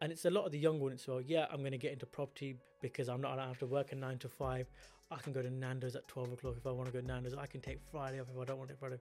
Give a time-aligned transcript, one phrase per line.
[0.00, 1.20] and it's a lot of the young ones well.
[1.20, 4.18] Yeah, I'm going to get into property because I'm not going to work a nine
[4.18, 4.66] to five.
[5.10, 7.34] I can go to Nando's at 12 o'clock if I want to go to Nando's.
[7.34, 8.98] I can take Friday off if I don't want to take Friday.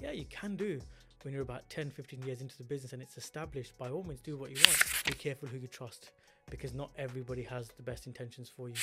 [0.00, 0.80] Yeah, you can do
[1.22, 3.76] when you're about 10, 15 years into the business and it's established.
[3.78, 5.04] By all means, do what you want.
[5.06, 6.10] Be careful who you trust
[6.50, 8.74] because not everybody has the best intentions for you.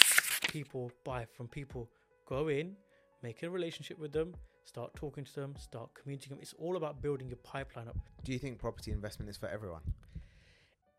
[0.50, 1.90] People buy from people.
[2.28, 2.76] Go in,
[3.22, 4.34] make a relationship with them,
[4.66, 6.40] start talking to them, start communicating.
[6.42, 7.98] It's all about building your pipeline up.
[8.24, 9.82] Do you think property investment is for everyone?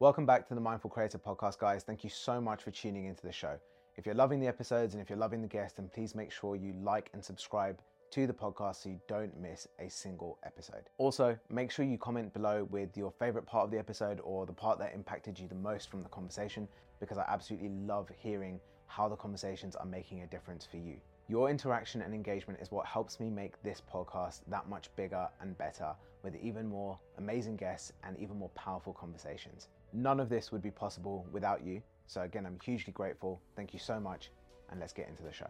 [0.00, 1.84] Welcome back to the Mindful Creator podcast, guys.
[1.84, 3.56] Thank you so much for tuning into the show.
[3.94, 6.56] If you're loving the episodes and if you're loving the guests, then please make sure
[6.56, 10.90] you like and subscribe to the podcast so you don't miss a single episode.
[10.98, 14.52] Also, make sure you comment below with your favorite part of the episode or the
[14.52, 16.66] part that impacted you the most from the conversation
[16.98, 20.96] because I absolutely love hearing how the conversations are making a difference for you.
[21.28, 25.56] Your interaction and engagement is what helps me make this podcast that much bigger and
[25.56, 29.68] better with even more amazing guests and even more powerful conversations.
[29.94, 31.80] None of this would be possible without you.
[32.06, 33.40] So, again, I'm hugely grateful.
[33.54, 34.30] Thank you so much.
[34.70, 35.48] And let's get into the show.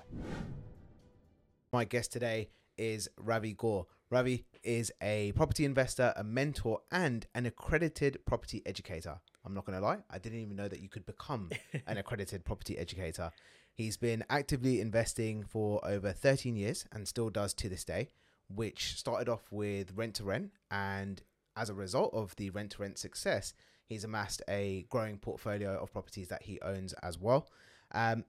[1.72, 3.86] My guest today is Ravi Gore.
[4.10, 9.18] Ravi is a property investor, a mentor, and an accredited property educator.
[9.46, 11.50] I'm not going to lie, I didn't even know that you could become
[11.86, 13.30] an accredited property educator.
[13.72, 18.10] He's been actively investing for over 13 years and still does to this day,
[18.48, 20.52] which started off with rent to rent.
[20.70, 21.22] And
[21.56, 23.52] as a result of the rent to rent success,
[23.86, 27.48] he's amassed a growing portfolio of properties that he owns as well.
[27.92, 28.24] Um,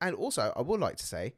[0.00, 1.34] and also, I would like to say,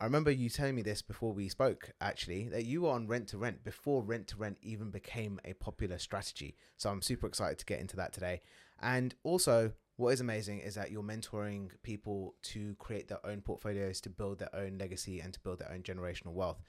[0.00, 3.28] I remember you telling me this before we spoke, actually, that you were on rent
[3.28, 6.56] to rent before rent to rent even became a popular strategy.
[6.76, 8.40] So I'm super excited to get into that today.
[8.80, 14.00] And also, what is amazing is that you're mentoring people to create their own portfolios,
[14.02, 16.62] to build their own legacy, and to build their own generational wealth.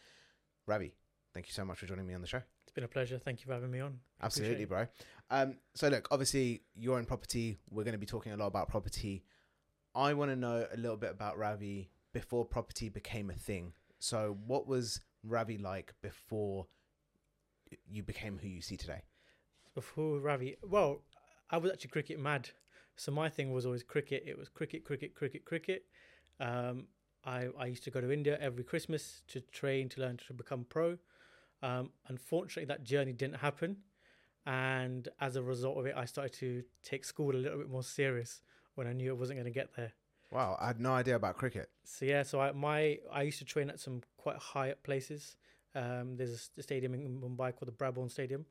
[0.65, 0.95] Ravi,
[1.35, 2.41] thank you so much for joining me on the show.
[2.69, 3.17] It's been a pleasure.
[3.17, 3.97] Thank you for having me on.
[4.21, 4.85] Absolutely, bro.
[5.31, 7.57] Um, so look, obviously you're in property.
[7.71, 9.23] We're going to be talking a lot about property.
[9.95, 13.73] I want to know a little bit about Ravi before property became a thing.
[13.97, 16.67] So what was Ravi like before
[17.89, 19.01] you became who you see today?
[19.73, 21.01] Before Ravi, well,
[21.49, 22.51] I was actually cricket mad.
[22.97, 24.25] So my thing was always cricket.
[24.27, 25.85] It was cricket, cricket, cricket, cricket.
[26.39, 26.85] Um,
[27.25, 30.67] I, I used to go to India every Christmas to train to learn to become
[30.69, 30.99] pro.
[31.61, 33.77] Um, unfortunately, that journey didn't happen,
[34.45, 37.83] and as a result of it, I started to take school a little bit more
[37.83, 38.41] serious
[38.75, 39.93] when I knew I wasn't going to get there.
[40.31, 41.69] Wow, I had no idea about cricket.
[41.83, 45.35] So yeah, so I my I used to train at some quite high up places.
[45.75, 48.45] Um, there's a stadium in Mumbai called the Brabourne Stadium,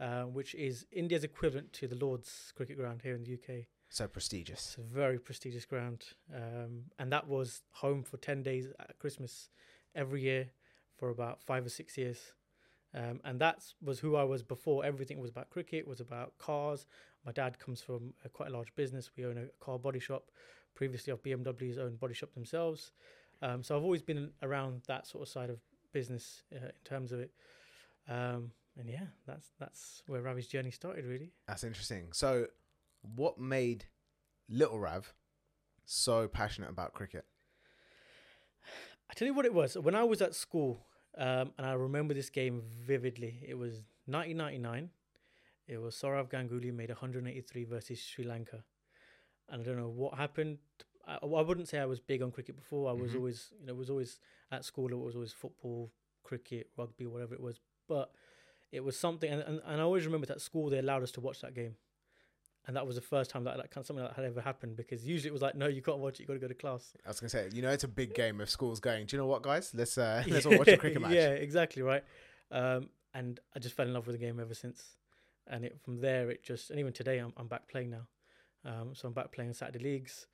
[0.00, 3.66] uh, which is India's equivalent to the Lord's cricket ground here in the UK.
[3.88, 4.60] So prestigious.
[4.60, 6.04] It's a very prestigious ground,
[6.34, 9.48] um, and that was home for ten days at Christmas
[9.94, 10.50] every year
[10.96, 12.32] for about five or six years.
[12.94, 14.84] Um, and that was who I was before.
[14.84, 16.86] Everything was about cricket, was about cars.
[17.26, 19.10] My dad comes from a quite a large business.
[19.16, 20.30] We own a car body shop.
[20.74, 22.92] Previously, of BMW's own body shop themselves.
[23.42, 25.58] Um, so I've always been around that sort of side of
[25.92, 27.30] business uh, in terms of it.
[28.08, 31.32] Um, and yeah, that's that's where Ravi's journey started, really.
[31.46, 32.12] That's interesting.
[32.12, 32.46] So,
[33.14, 33.86] what made
[34.48, 35.14] little Rav
[35.84, 37.24] so passionate about cricket?
[39.10, 39.76] I tell you what it was.
[39.76, 40.86] When I was at school,
[41.18, 43.38] um, and I remember this game vividly.
[43.46, 44.90] It was 1999.
[45.66, 48.64] It was Sourav Ganguly made 183 versus Sri Lanka,
[49.48, 50.58] and I don't know what happened.
[51.06, 52.90] I, I wouldn't say I was big on cricket before.
[52.90, 53.16] I was Mhm.
[53.16, 54.18] always, you know, was always
[54.52, 54.90] at school.
[54.92, 55.92] It was always football,
[56.22, 57.60] cricket, rugby, whatever it was.
[57.88, 58.12] But
[58.72, 61.20] it was something, and, and, and I always remember that school they allowed us to
[61.20, 61.76] watch that game,
[62.66, 64.40] and that was the first time that, that kind of something like that had ever
[64.40, 64.76] happened.
[64.76, 66.20] Because usually it was like, no, you can't watch it.
[66.20, 66.92] You got to go to class.
[67.04, 69.06] I was gonna say, you know, it's a big game if school's going.
[69.06, 69.72] Do you know what, guys?
[69.74, 71.12] Let's uh, let's all watch a cricket match.
[71.12, 72.04] yeah, exactly right.
[72.50, 74.96] Um, and I just fell in love with the game ever since.
[75.46, 78.06] And it from there, it just and even today, I'm I'm back playing now.
[78.64, 80.26] Um, so I'm back playing Saturday leagues.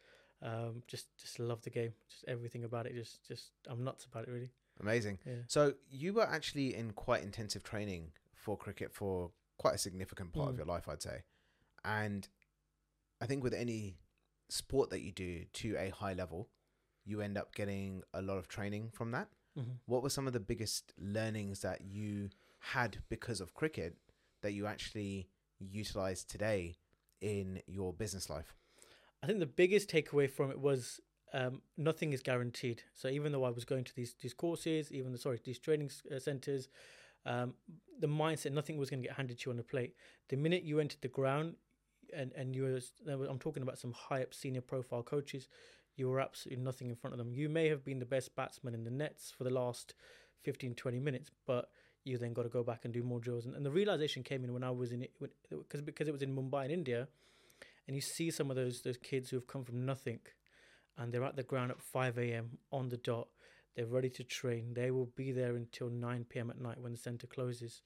[0.42, 1.92] Um, just just love the game.
[2.08, 2.94] Just everything about it.
[2.94, 4.50] Just just I'm nuts about it really.
[4.80, 5.18] Amazing.
[5.26, 5.34] Yeah.
[5.48, 10.48] So you were actually in quite intensive training for cricket for quite a significant part
[10.48, 10.58] of Mm.
[10.58, 11.22] your life, I'd say.
[11.84, 12.28] And
[13.20, 13.96] I think with any
[14.48, 16.48] sport that you do to a high level,
[17.04, 19.28] you end up getting a lot of training from that.
[19.56, 23.96] hmm What were some of the biggest learnings that you had because of cricket
[24.42, 25.28] that you actually
[25.58, 26.76] utilize today
[27.20, 28.54] in your business life?
[29.22, 31.00] I think the biggest takeaway from it was
[31.32, 32.82] um, nothing is guaranteed.
[32.94, 35.90] So even though I was going to these these courses, even the sorry these training
[36.14, 36.68] uh, centers,
[37.26, 37.54] um,
[37.98, 39.94] the mindset nothing was going to get handed to you on a plate.
[40.28, 41.56] The minute you entered the ground,
[42.14, 45.48] and and you was- I'm talking about some high up senior profile coaches,
[45.96, 47.32] you were absolutely nothing in front of them.
[47.32, 49.94] You may have been the best batsman in the nets for the last
[50.42, 51.70] 15, 20 minutes, but
[52.04, 53.44] you then got to go back and do more drills.
[53.46, 55.12] And, and the realization came in when I was in it,
[55.50, 57.08] because because it was in Mumbai in India,
[57.86, 60.20] and you see some of those those kids who have come from nothing,
[60.96, 62.58] and they're at the ground at five a.m.
[62.72, 63.28] on the dot.
[63.76, 64.74] They're ready to train.
[64.74, 66.50] They will be there until nine p.m.
[66.50, 67.82] at night when the center closes,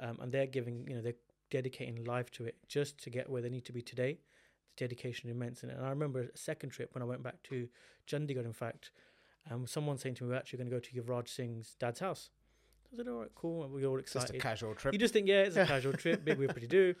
[0.00, 1.14] um, and they're giving you know they're
[1.50, 4.18] dedicating life to it just to get where they need to be today.
[4.76, 7.68] The dedication immense, and, and I remember a second trip when I went back to
[8.06, 8.44] Chandigarh.
[8.44, 8.90] In fact,
[9.50, 12.30] um, someone saying to me, "We're actually going to go to Yuvraj Singh's dad's house."
[12.92, 14.28] I said, "All right, cool." And we were all excited.
[14.28, 14.94] Just a casual trip.
[14.94, 16.94] You just think, yeah, it's a casual trip, big whippity do.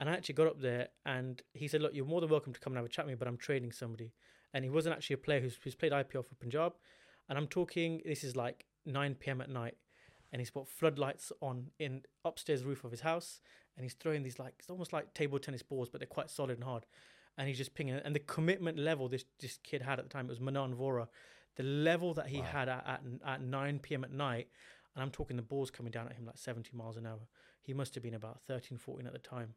[0.00, 2.60] And I actually got up there and he said, Look, you're more than welcome to
[2.60, 4.12] come and have a chat with me, but I'm training somebody.
[4.54, 6.74] And he wasn't actually a player who's, who's played IPL for Punjab.
[7.28, 9.40] And I'm talking, this is like 9 p.m.
[9.40, 9.76] at night.
[10.32, 13.40] And he's put floodlights on in upstairs roof of his house.
[13.78, 16.56] And he's throwing these like, it's almost like table tennis balls, but they're quite solid
[16.56, 16.84] and hard.
[17.36, 18.02] And he's just pinging it.
[18.04, 21.06] And the commitment level this, this kid had at the time, it was Manan Vora.
[21.54, 22.44] The level that he Wow.
[22.46, 24.02] had at, at, at 9 p.m.
[24.02, 24.48] at night,
[24.94, 27.28] and I'm talking the balls coming down at him like 70 miles an hour.
[27.62, 29.54] He must have been about 13, 14 at the time.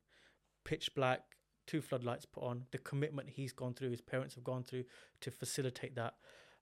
[0.64, 1.22] Pitch black,
[1.66, 2.66] two floodlights put on.
[2.72, 4.84] The commitment he's gone through, his parents have gone through
[5.22, 6.14] to facilitate that,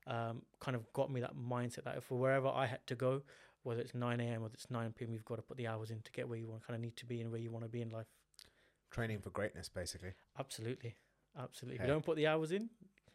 [0.07, 3.23] um, kind of got me that mindset that if wherever I had to go,
[3.63, 4.43] whether it's 9 a.m.
[4.43, 6.47] or it's 9 p.m., you've got to put the hours in to get where you
[6.47, 8.07] want, kind of need to be and where you want to be in life.
[8.91, 10.13] Training for greatness, basically.
[10.39, 10.95] Absolutely,
[11.39, 11.75] absolutely.
[11.75, 12.69] If you don't put the hours in,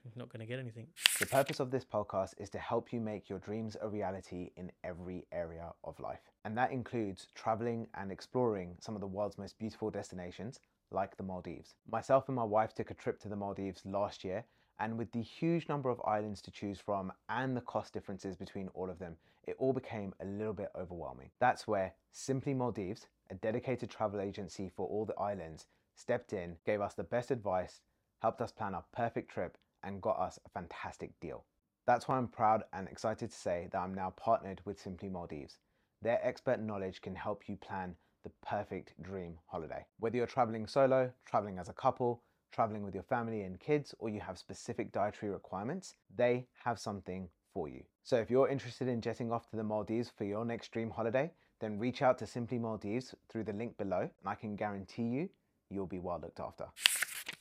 [0.05, 0.87] you're not going to get anything.
[1.19, 4.71] The purpose of this podcast is to help you make your dreams a reality in
[4.85, 6.21] every area of life.
[6.45, 10.61] And that includes traveling and exploring some of the world's most beautiful destinations,
[10.91, 11.75] like the Maldives.
[11.91, 14.45] Myself and my wife took a trip to the Maldives last year,
[14.79, 18.69] and with the huge number of islands to choose from and the cost differences between
[18.75, 19.17] all of them,
[19.47, 21.31] it all became a little bit overwhelming.
[21.39, 26.81] That's where Simply Maldives, a dedicated travel agency for all the islands, stepped in, gave
[26.81, 27.83] us the best advice,
[28.21, 31.45] helped us plan our perfect trip, and got us a fantastic deal.
[31.87, 35.59] That's why I'm proud and excited to say that I'm now partnered with Simply Maldives.
[36.01, 37.95] Their expert knowledge can help you plan
[38.25, 39.85] the perfect dream holiday.
[39.99, 42.23] Whether you're traveling solo, traveling as a couple,
[42.55, 47.29] traveling with your family and kids, or you have specific dietary requirements, they have something
[47.53, 47.83] for you.
[48.05, 51.33] So if you're interested in jetting off to the Maldives for your next dream holiday,
[51.61, 55.29] then reach out to Simply Maldives through the link below, and I can guarantee you,
[55.71, 56.67] you'll be well looked after.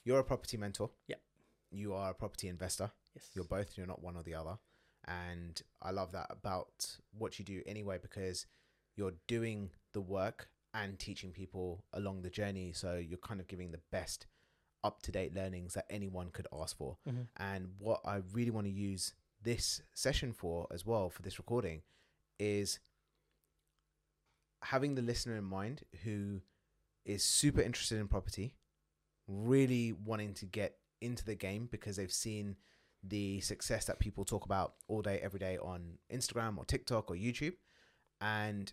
[0.04, 0.90] You're a property mentor.
[1.08, 1.22] Yep.
[1.72, 2.92] You are a property investor.
[3.16, 3.30] Yes.
[3.34, 4.58] You're both, you're not one or the other.
[5.08, 8.46] And I love that about what you do anyway, because
[8.96, 12.72] you're doing the work and teaching people along the journey.
[12.74, 14.28] So you're kind of giving the best
[14.84, 16.98] up to date learnings that anyone could ask for.
[17.08, 17.28] Mhm.
[17.38, 21.84] And what I really want to use this session for as well, for this recording,
[22.40, 22.80] is
[24.64, 26.42] having the listener in mind who
[27.06, 28.56] is super interested in property,
[29.28, 32.56] really wanting to get into the game because they've seen
[33.04, 37.16] the success that people talk about all day, every day on Instagram or TikTok or
[37.16, 37.58] YouTube.
[38.22, 38.72] And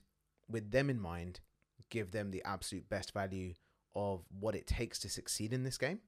[0.48, 1.40] with them in mind,
[1.88, 3.54] give them the absolute best value
[3.94, 6.00] of what it takes to succeed in this game,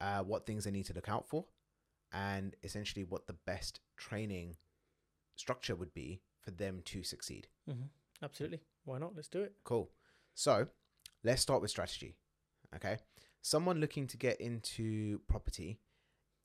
[0.00, 1.44] uh, what things they need to look out for,
[2.12, 4.56] and essentially what the best training
[5.36, 7.48] structure would be for them to succeed.
[7.68, 7.84] hmm
[8.22, 8.60] Absolutely.
[8.84, 9.16] Why not?
[9.16, 9.54] Let's do it.
[9.64, 9.90] Cool.
[10.34, 10.66] So
[11.24, 12.16] let's start with strategy.
[12.76, 12.98] Okay.
[13.40, 15.78] Someone looking to get into property,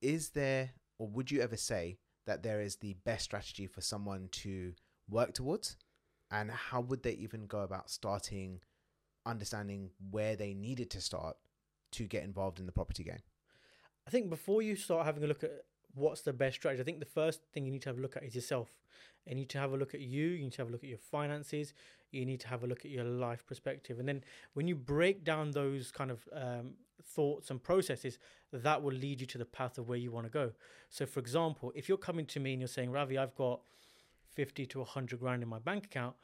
[0.02, 4.30] is there or would you ever say that there is the best strategy for someone
[4.32, 4.74] to
[5.10, 5.76] work towards?
[6.32, 8.62] And how would they even go about starting
[9.26, 11.38] understanding where they needed to start
[11.92, 13.22] to get involved in the property game?
[14.08, 17.00] I think before you start having a look at what's the best strategy, I think
[17.00, 18.70] the first thing you need to have a look at is yourself.
[19.26, 20.28] You need to have a look at you.
[20.28, 21.74] You need to have a look at your finances.
[22.12, 24.00] You need to have a look at your life perspective.
[24.00, 24.24] And then
[24.54, 26.74] when you break down those kind of um,
[27.04, 28.20] thoughts and processes,
[28.54, 30.52] that will lead you to the path of where you want to go.
[30.90, 33.62] So, for example, if you're coming to me and you're saying, Ravi, I've got
[34.34, 36.16] 50 to 100 grand in my bank account,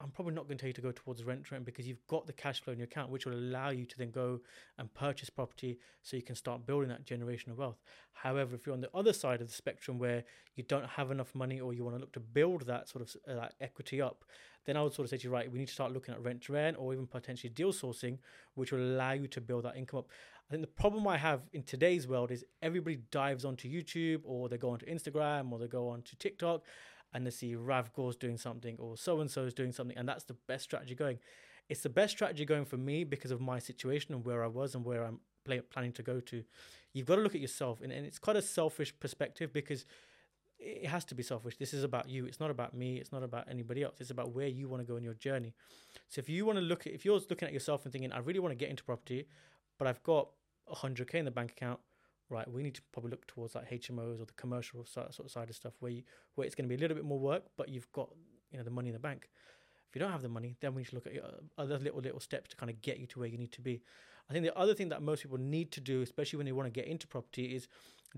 [0.00, 2.26] I'm probably not going to tell you to go towards rent rent because you've got
[2.26, 4.40] the cash flow in your account, which will allow you to then go
[4.78, 7.78] and purchase property so you can start building that generational wealth.
[8.12, 10.24] However, if you're on the other side of the spectrum where
[10.56, 13.16] you don't have enough money or you want to look to build that sort of
[13.28, 14.24] uh, that equity up,
[14.64, 16.22] then I would sort of say to you, right, we need to start looking at
[16.22, 18.18] rent rent or even potentially deal sourcing,
[18.54, 20.08] which will allow you to build that income up.
[20.48, 24.48] I think the problem I have in today's world is everybody dives onto YouTube or
[24.48, 26.62] they go onto Instagram or they go onto TikTok
[27.12, 30.08] and they see Rav Gore's doing something or so and so is doing something, and
[30.08, 31.18] that's the best strategy going.
[31.68, 34.74] It's the best strategy going for me because of my situation and where I was
[34.74, 36.42] and where I'm play, planning to go to.
[36.92, 39.84] You've got to look at yourself, and, and it's quite a selfish perspective because
[40.58, 41.56] it has to be selfish.
[41.56, 42.26] This is about you.
[42.26, 42.98] It's not about me.
[42.98, 43.96] It's not about anybody else.
[43.98, 45.54] It's about where you want to go in your journey.
[46.08, 48.18] So if you want to look at, if you're looking at yourself and thinking, I
[48.18, 49.26] really want to get into property,
[49.78, 50.28] but I've got
[50.70, 51.80] 100k in the bank account,
[52.30, 52.50] right?
[52.50, 55.56] We need to probably look towards like HMOs or the commercial sort of side of
[55.56, 56.02] stuff where you,
[56.34, 58.08] where it's going to be a little bit more work, but you've got
[58.50, 59.28] you know the money in the bank.
[59.88, 61.12] If you don't have the money, then we need to look at
[61.58, 63.82] other little little steps to kind of get you to where you need to be.
[64.28, 66.66] I think the other thing that most people need to do, especially when they want
[66.66, 67.66] to get into property, is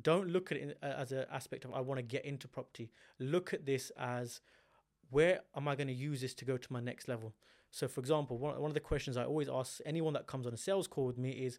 [0.02, 2.90] don't look at it uh, as an aspect of I want to get into property.
[3.18, 4.40] Look at this as
[5.10, 7.32] where am I going to use this to go to my next level?
[7.70, 10.52] So, for example, one, one of the questions I always ask anyone that comes on
[10.52, 11.58] a sales call with me is,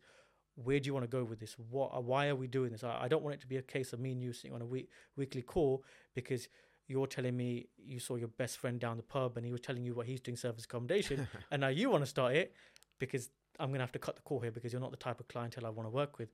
[0.55, 1.55] where do you want to go with this?
[1.69, 2.83] What, uh, why are we doing this?
[2.83, 4.62] I, I don't want it to be a case of me and you sitting on
[4.62, 5.83] a week, weekly call
[6.13, 6.48] because
[6.88, 9.83] you're telling me you saw your best friend down the pub and he was telling
[9.83, 12.53] you what he's doing service accommodation, and now you want to start it
[13.00, 13.29] because
[13.60, 15.27] I'm going to have to cut the call here because you're not the type of
[15.27, 16.31] clientele I want to work with.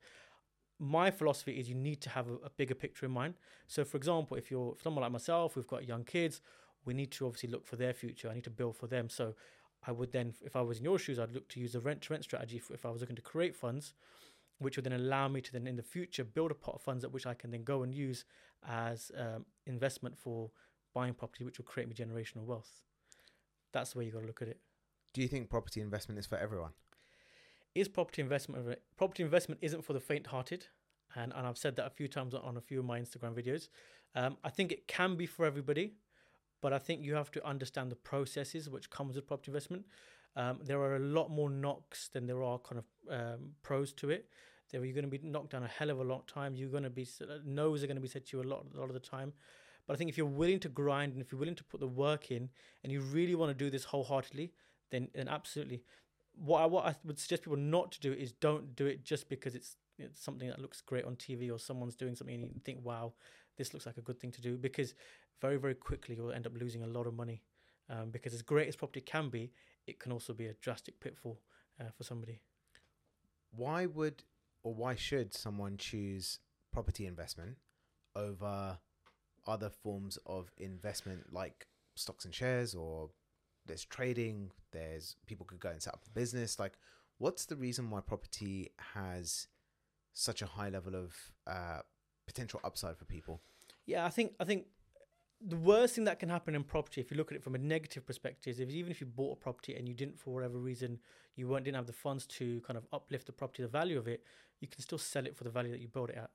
[0.79, 3.33] My philosophy is you need to have a, a bigger picture in mind.
[3.67, 6.41] So, for example, if you're someone like myself, we've got young kids,
[6.85, 8.29] we need to obviously look for their future.
[8.29, 9.09] I need to build for them.
[9.09, 9.35] So,
[9.87, 12.01] I would then, if I was in your shoes, I'd look to use a rent
[12.03, 13.93] to rent strategy if, if I was looking to create funds,
[14.59, 17.03] which would then allow me to then in the future build a pot of funds
[17.03, 18.25] at which I can then go and use
[18.67, 20.51] as um, investment for
[20.93, 22.81] buying property, which will create me generational wealth.
[23.71, 24.59] That's the way you got to look at it.
[25.13, 26.71] Do you think property investment is for everyone?
[27.73, 30.67] Is property investment property investment isn't for the faint-hearted,
[31.15, 33.69] and and I've said that a few times on a few of my Instagram videos.
[34.15, 35.93] Um, I think it can be for everybody
[36.61, 39.85] but I think you have to understand the processes which comes with property investment.
[40.35, 44.09] Um, there are a lot more knocks than there are kind of um, pros to
[44.09, 44.29] it.
[44.71, 46.55] There you're going to be knocked down a hell of a lot of time.
[46.55, 47.07] You're going to be
[47.45, 49.33] no's are going to be said to you a lot a lot of the time.
[49.87, 51.87] But I think if you're willing to grind and if you're willing to put the
[51.87, 52.49] work in
[52.83, 54.53] and you really want to do this wholeheartedly,
[54.91, 55.81] then then absolutely.
[56.35, 59.27] What I what I would suggest people not to do is don't do it just
[59.29, 62.61] because it's it's something that looks great on TV or someone's doing something and you
[62.63, 63.13] think, wow,
[63.59, 64.57] this looks like a good thing to do.
[64.57, 64.95] Because
[65.39, 67.43] very, very quickly you'll end up losing a lot of money.
[67.91, 69.51] Um, because as great as property can be,
[69.85, 71.39] it can also be a drastic pitfall
[71.79, 72.39] uh, for somebody.
[73.51, 74.23] Why would
[74.63, 76.39] or why should someone choose
[76.71, 77.57] property investment
[78.15, 78.77] over
[79.47, 83.09] other forms of investment like stocks and shares or
[83.65, 86.59] there's trading, there's people could go and set up a business.
[86.59, 86.73] Like,
[87.17, 89.47] what's the reason why property has
[90.13, 91.15] such a high level of
[91.47, 91.79] uh,
[92.27, 93.41] potential upside for people?
[93.89, 94.67] Yeah, I think I think
[95.41, 97.57] the worst thing that can happen in property, if you look at it from a
[97.57, 100.99] negative perspective, is even if you bought a property and you didn't, for whatever reason,
[101.35, 104.07] you weren't didn't have the funds to kind of uplift the property, the value of
[104.07, 104.23] it,
[104.59, 106.29] you can still sell it for the value that you bought it at.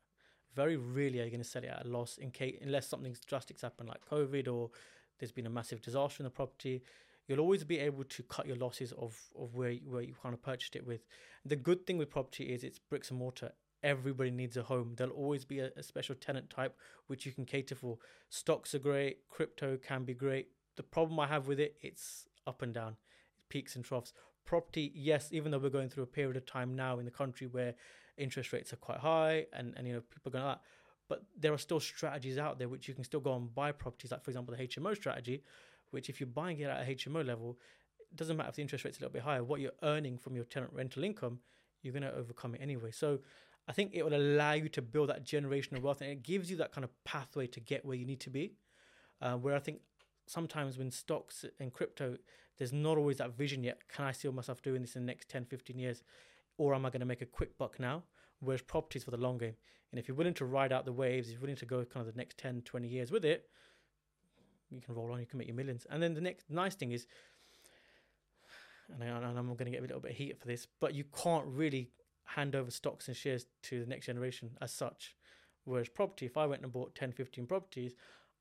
[0.56, 3.16] Very rarely are you going to sell it at a loss in case unless something
[3.25, 4.70] drastic happened like COVID or
[5.20, 6.82] there's been a massive disaster in the property.
[7.28, 10.42] You'll always be able to cut your losses of, of where where you kind of
[10.42, 11.06] purchased it with.
[11.44, 13.52] The good thing with property is it's bricks and mortar
[13.85, 14.95] everybody needs a home.
[14.97, 16.76] There'll always be a, a, special tenant type
[17.07, 17.99] which you can cater for.
[18.31, 20.49] Stocks are great, crypto can be great.
[20.76, 22.97] The problem I have with it, it's up and down,
[23.49, 24.12] peaks and troughs.
[24.45, 27.47] Property, yes, even though we're going through a period of time now in the country
[27.47, 27.75] where
[28.17, 30.61] interest rates are quite high and, and you know people are going that,
[31.09, 34.11] but there are still strategies out there which you can still go and buy properties,
[34.11, 35.43] like for example the HMO strategy,
[35.91, 37.59] which if you're buying it at a HMO level,
[38.11, 39.45] it doesn't matter if the interest rate's a little bit higher.
[39.45, 41.41] What you're earning from your tenant rental income,
[41.83, 42.91] you're going to overcome it anyway.
[42.91, 43.19] So
[43.66, 46.56] I think it will allow you to build that generational wealth and it gives you
[46.59, 48.52] that kind of pathway to get where you need to be.
[49.23, 49.80] Uh, where I think
[50.26, 52.16] sometimes when stocks and crypto,
[52.59, 53.88] there's not always that vision yet.
[53.88, 56.02] Can I see myself doing this in the next 10, 15 years?
[56.59, 58.02] Or am I going to make a quick buck now?
[58.40, 59.54] Whereas properties for the long game.
[59.90, 62.06] And if you're willing to ride out the waves, if you're willing to go kind
[62.06, 63.49] of the next 10, 20 years with it,
[64.71, 65.87] you can roll on, you can make your millions.
[65.88, 67.06] And then the next nice thing is,
[68.92, 71.04] and, I, and I'm going to get a little bit heated for this, but you
[71.04, 71.90] can't really
[72.25, 75.16] hand over stocks and shares to the next generation as such.
[75.64, 77.95] Whereas property, if I went and bought 10, 15 properties,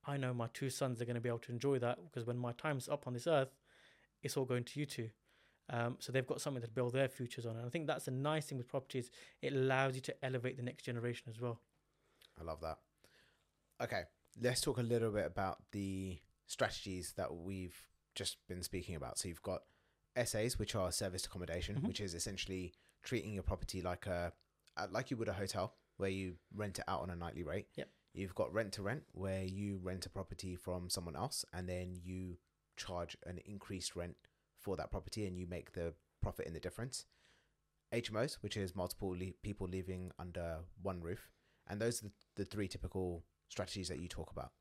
[0.06, 2.38] I know my two sons are going to be able to enjoy that because when
[2.38, 3.56] my time's up on this earth,
[4.22, 5.10] it's all going to you two.
[5.70, 7.56] Um, so they've got something to build their futures on.
[7.56, 9.10] And I think that's the nice thing with properties.
[9.42, 11.60] It allows you to elevate the next generation as well.
[12.40, 12.80] I love that.
[13.82, 14.04] Okay,
[14.42, 17.78] let's talk a little bit about the strategies that we've
[18.16, 19.18] just been speaking about.
[19.18, 19.62] So you've got
[20.22, 21.88] SAs, which are service accommodation, mm-hmm.
[21.88, 22.74] which is essentially
[23.04, 24.32] treating your property like a
[24.78, 27.68] uh, like you would a hotel where you rent it out on a nightly rate.
[27.76, 27.90] Yep.
[28.14, 31.96] You've got rent to rent where you rent a property from someone else and then
[32.04, 32.38] you
[32.78, 34.16] charge an increased rent
[34.60, 37.06] for that property and you make the profit in the difference.
[37.94, 41.30] HMOs, which is multiple le- people living under one roof,
[41.68, 44.52] and those are the, the three typical strategies that you talk about.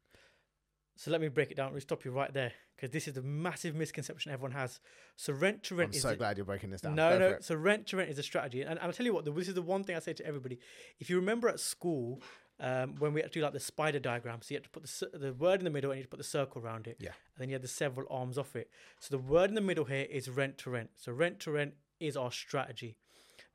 [0.97, 1.73] So let me break it down.
[1.73, 4.81] We'll stop you right there because this is the massive misconception everyone has.
[5.17, 5.91] So rent to rent.
[5.91, 6.95] I'm is so the, glad you're breaking this down.
[6.95, 7.37] No, Go no.
[7.41, 9.25] So rent to rent is a strategy, and I'll tell you what.
[9.25, 10.59] This is the one thing I say to everybody.
[10.99, 12.23] If you remember at school,
[12.61, 14.85] um, when we had to do like the spider diagram, so you had to put
[14.85, 16.97] the, the word in the middle and you had to put the circle around it.
[17.01, 17.11] Yeah.
[17.35, 18.71] And then you had the several arms off it.
[19.01, 20.91] So the word in the middle here is rent to rent.
[20.97, 22.97] So rent to rent is our strategy.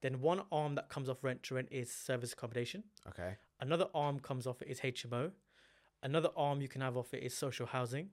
[0.01, 2.83] Then one arm that comes off rent to rent is service accommodation.
[3.07, 3.35] Okay.
[3.59, 5.31] Another arm comes off it is HMO.
[6.03, 8.09] Another arm you can have off it is social housing.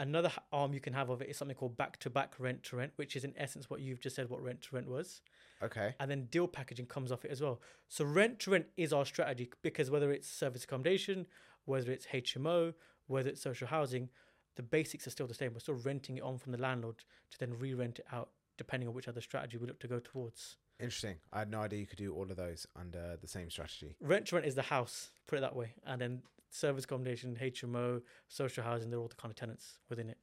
[0.00, 2.76] Another arm you can have of it is something called back to back rent to
[2.76, 5.22] rent, which is in essence what you've just said what rent to rent was.
[5.60, 5.94] Okay.
[5.98, 7.60] And then deal packaging comes off it as well.
[7.88, 11.26] So rent to rent is our strategy because whether it's service accommodation,
[11.64, 12.74] whether it's HMO,
[13.08, 14.08] whether it's social housing,
[14.54, 15.52] the basics are still the same.
[15.52, 16.98] We're still renting it on from the landlord
[17.30, 19.98] to then re rent it out depending on which other strategy we look to go
[20.00, 20.56] towards.
[20.80, 21.16] Interesting.
[21.32, 23.96] I had no idea you could do all of those under the same strategy.
[24.00, 25.74] Rent to rent is the house, put it that way.
[25.86, 30.18] And then service accommodation, HMO, social housing, they're all the kind of tenants within it.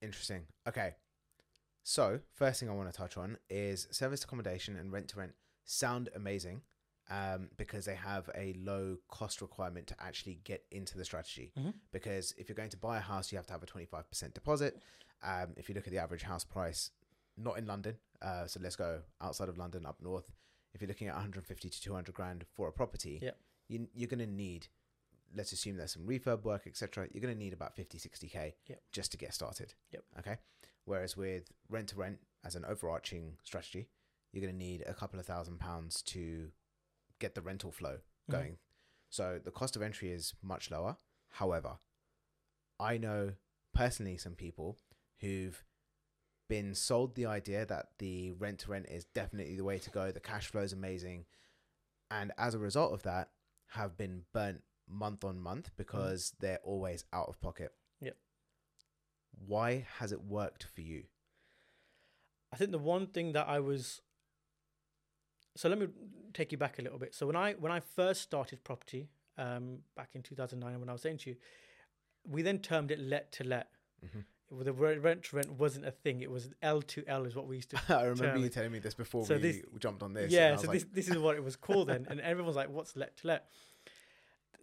[0.00, 0.42] Interesting.
[0.68, 0.94] Okay.
[1.84, 5.32] So, first thing I want to touch on is service accommodation and rent to rent
[5.64, 6.62] sound amazing
[7.10, 11.52] um, because they have a low cost requirement to actually get into the strategy.
[11.58, 11.74] Mhm.
[11.92, 14.80] Because if you're going to buy a house, you have to have a 25% deposit.
[15.22, 16.90] Um, if you look at the average house price,
[17.36, 20.30] not in London, uh, so let's go outside of London, up north.
[20.74, 23.36] If you're looking at 150 to 200 grand for a property, Yep.
[23.68, 24.68] you, you're going to need,
[25.34, 27.08] let's assume there's some refurb work, etc.
[27.12, 28.82] You're going to need about 50, 60k Yep.
[28.92, 29.74] just to get started.
[29.92, 30.04] Yep.
[30.18, 30.36] Okay.
[30.84, 33.88] Whereas with rent to rent as an overarching strategy,
[34.32, 36.52] you're going to need a couple of thousand pounds to
[37.18, 37.98] get the rental flow
[38.28, 38.32] Mhm.
[38.32, 38.58] going.
[39.10, 40.96] So the cost of entry is much lower.
[41.30, 41.78] However,
[42.80, 43.36] I know
[43.72, 44.78] personally some people
[45.20, 45.64] who've
[46.48, 50.10] been sold the idea that the rent to rent is definitely the way to go.
[50.10, 51.26] The cash flow is amazing.
[52.10, 53.32] And as a result of that,
[53.68, 54.62] have been burnt
[54.92, 57.72] month on month because they're always out of pocket.
[58.00, 58.16] Yep.
[59.46, 61.04] Why has it worked for you?
[62.52, 64.00] I think the one thing that I was
[65.56, 65.88] so let me
[66.32, 67.14] take you back a little bit.
[67.14, 69.08] So when I when I first started property
[69.38, 71.36] um, back in 2009, when I was saying to you,
[72.26, 73.68] we then termed it let to let.
[74.04, 74.24] Mhm.
[74.64, 76.20] The re- rent to rent wasn't a thing.
[76.20, 77.80] It was L to L is what we used to.
[77.98, 80.30] I remember you telling me this before So we this- jumped on this.
[80.30, 82.94] yeah, so like, this this is what it was called then, and everyone's like, "What's
[82.96, 83.48] let to let?"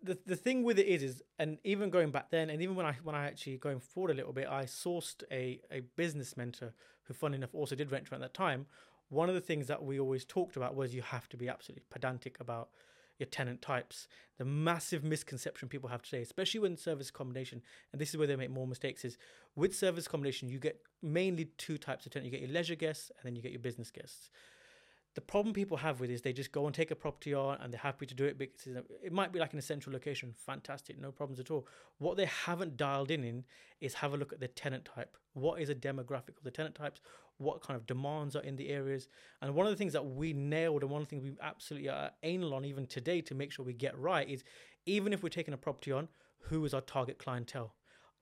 [0.03, 2.85] The the thing with it is, is and even going back then, and even when
[2.85, 6.73] I when I actually going forward a little bit, I sourced a a business mentor
[7.03, 8.65] who, fun enough, also did rent at that time.
[9.09, 11.83] One of the things that we always talked about was you have to be absolutely
[11.89, 12.69] pedantic about
[13.17, 14.07] your tenant types.
[14.37, 18.35] The massive misconception people have today, especially when service accommodation, and this is where they
[18.35, 19.17] make more mistakes, is
[19.55, 22.25] with service accommodation, you get mainly two types of tenant.
[22.25, 24.29] You get your leisure guests and then you get your business guests.
[25.19, 27.73] The problem people have with is they just go and take a property on and
[27.73, 28.67] they're happy to do it because
[29.03, 31.67] it might be like in a central location, fantastic, no problems at all.
[31.97, 33.43] What they haven't dialed in in
[33.82, 35.17] is have a look at the tenant type.
[35.34, 37.01] What is a demographic of the tenant types?
[37.38, 39.10] What kind of demands are in the areas?
[39.41, 42.53] And one of the things that we nailed and one things we absolutely are anal
[42.53, 44.45] on even today to make sure we get right is
[44.86, 46.08] even if we're taking a property on,
[46.43, 47.73] who is our target clientele?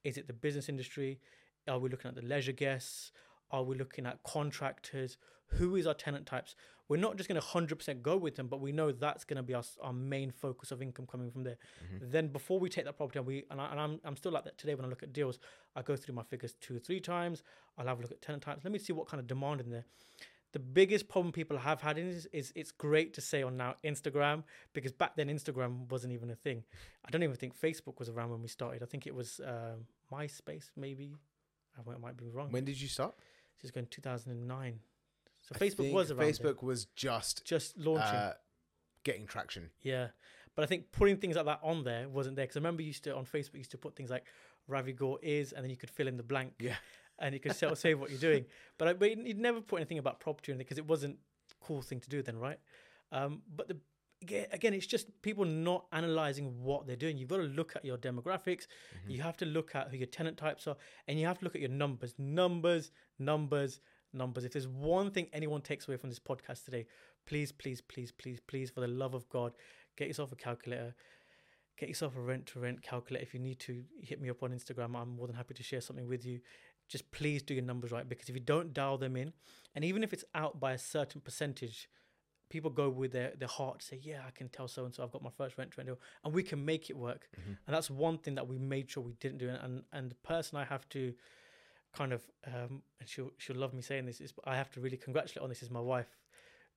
[0.04, 1.20] Is it the business industry?
[1.68, 3.12] Are we looking at the leisure guests?
[3.52, 5.18] Are we looking at contractors?
[5.52, 6.56] Who is our tenant types?
[6.90, 9.44] We're not just going to 100% go with them, but we know that's going to
[9.44, 11.58] be our, our main focus of income coming from there.
[12.02, 14.46] Then before we take that property, and we and, I, and I'm, I'm still like
[14.46, 15.40] that today when I look at deals,
[15.76, 17.44] I go through my figures two or three times.
[17.78, 18.64] I'll have a look at tenant types.
[18.64, 19.86] Let me see what kind of demand in there.
[20.54, 24.44] The biggest problem people have had is, is it's great to say on now Instagram
[24.74, 26.64] because back then Instagram wasn't even a thing.
[27.06, 28.82] I don't even think Facebook was around when we started.
[28.82, 31.18] I think it was um, MySpace maybe.
[31.78, 32.50] I might- might be wrong.
[32.52, 33.14] when did you start?
[33.60, 34.80] This is going 2009.
[35.48, 36.28] So Facebook was around.
[36.28, 38.16] Facebook was just just launching.
[38.16, 38.34] uh,
[39.04, 39.70] getting traction.
[39.82, 40.08] yeah,
[40.56, 42.88] but I think putting things like that on there wasn't there because I remember you
[42.88, 44.26] used to on Facebook used to put things like
[44.68, 46.54] Ravi Gore is, and then you could fill in the blank.
[46.60, 46.76] Yeah.
[47.20, 48.46] and you could of say what you're doing.
[48.78, 51.18] But I, but you'd never put anything about property in it because it wasn't
[51.52, 52.60] a cool thing to do then, right?
[53.12, 53.78] Um, but the
[54.22, 57.18] again, it's just people not analyzing what they're doing.
[57.18, 58.68] You've got to look at your demographics.
[59.08, 60.76] You have to look at who your tenant types are,
[61.08, 63.80] and you have to look at your numbers, numbers, numbers,
[64.18, 64.46] numbers.
[64.46, 66.86] If there's one thing anyone takes away from this podcast today,
[67.26, 69.54] please, please, please, please, please, for the love of God,
[69.96, 70.96] get yourself a calculator.
[71.78, 73.24] Get yourself a rent to rent calculator.
[73.24, 74.96] If you need to, hit me up on Instagram.
[74.96, 76.40] I'm more than happy to share something with you.
[76.90, 79.34] Just please do your numbers right because if you don't dial them in,
[79.76, 81.90] and even if it's out by a certain percentage,
[82.50, 85.04] people go with their, their heart to say, Yeah, I can tell so and so
[85.04, 87.28] I've got my first rent to rent deal, and we can make it work.
[87.40, 87.54] Mm-hmm.
[87.68, 89.50] And that's one thing that we made sure we didn't do.
[89.50, 91.14] And and the person I have to
[91.98, 94.98] kind of um, and she'll she'll love me saying this is I have to really
[94.98, 96.18] congratulate on this is my wife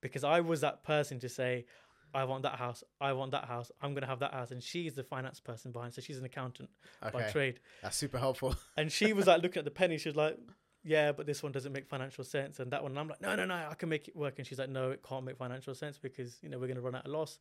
[0.00, 1.66] because I was that person to say
[2.12, 2.82] I want that house.
[3.00, 3.70] I want that house.
[3.80, 4.50] I'm gonna have that house.
[4.50, 6.70] And she's the finance person behind so she's an accountant
[7.12, 7.60] by trade.
[7.82, 8.56] That's super helpful.
[8.76, 9.98] and she was like looking at the penny.
[9.98, 10.38] She was like
[10.82, 12.58] yeah but this one doesn't make financial sense.
[12.58, 14.34] And that one and I'm like no no no I can make it work.
[14.38, 16.94] And she's like no it can't make financial sense because you know we're gonna run
[16.94, 17.38] out of loss.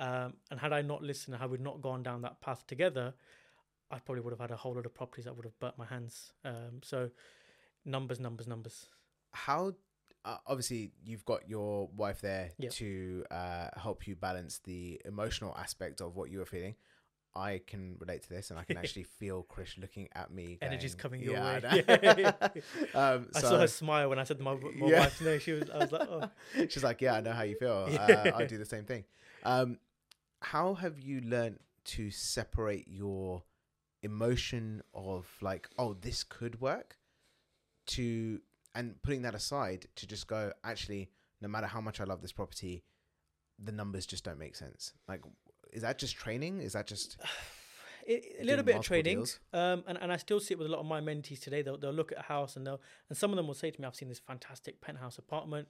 [0.00, 3.14] Um, and had I not listened had we not gone down that path together
[3.90, 5.86] I probably would have had a whole lot of properties that would have burnt my
[5.86, 7.10] hands um, so
[7.84, 8.86] numbers numbers numbers
[9.32, 9.72] How
[10.24, 12.68] uh, obviously you've got your wife there Yeah.
[12.70, 16.74] to uh, help you balance the emotional aspect of what you were feeling.
[17.34, 20.58] I can relate to this, and I can actually feel Chris looking at me.
[20.60, 22.32] Energy's going, coming your "Yeah, way." I know."
[22.94, 25.00] um, I saw her smile when I said my, my Yeah.
[25.00, 25.38] wife's name.
[25.38, 26.28] She was, I was like, oh.
[26.68, 27.88] she's like, "Yeah, I know how you feel.
[27.98, 29.04] Uh, I do the same thing."
[29.44, 29.78] Um,
[30.40, 33.42] how have you learned to separate your
[34.02, 36.98] emotion of like, "Oh, this could work,"
[37.88, 38.40] to
[38.74, 42.32] and putting that aside to just go, actually, no matter how much I love this
[42.32, 42.84] property,
[43.58, 44.92] the numbers just don't make sense.
[45.08, 45.22] Like,
[45.72, 46.60] is that just training?
[46.60, 47.18] Is that just
[48.06, 50.70] it, a little bit of training, um, and, and I still see it with a
[50.70, 51.62] lot of my mentees today.
[51.62, 53.80] They'll, they'll look at a house and they'll and some of them will say to
[53.80, 55.68] me, "I've seen this fantastic penthouse apartment,"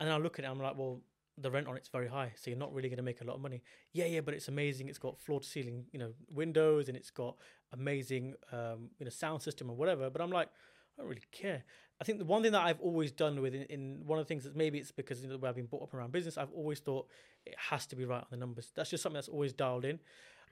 [0.00, 0.48] and I'll look at it.
[0.48, 1.00] I'm like, "Well,
[1.36, 3.34] the rent on it's very high, so you're not really going to make a lot
[3.34, 4.88] of money." Yeah, yeah, but it's amazing.
[4.88, 7.36] It's got floor to ceiling, you know, windows, and it's got
[7.72, 10.10] amazing, um, you know, sound system or whatever.
[10.10, 10.48] But I'm like,
[10.96, 11.64] I don't really care.
[12.00, 14.28] I think the one thing that I've always done with in, in one of the
[14.28, 16.52] things that maybe it's because you know, where I've been brought up around business, I've
[16.52, 17.08] always thought
[17.46, 18.72] it has to be right on the numbers.
[18.74, 20.00] That's just something that's always dialed in.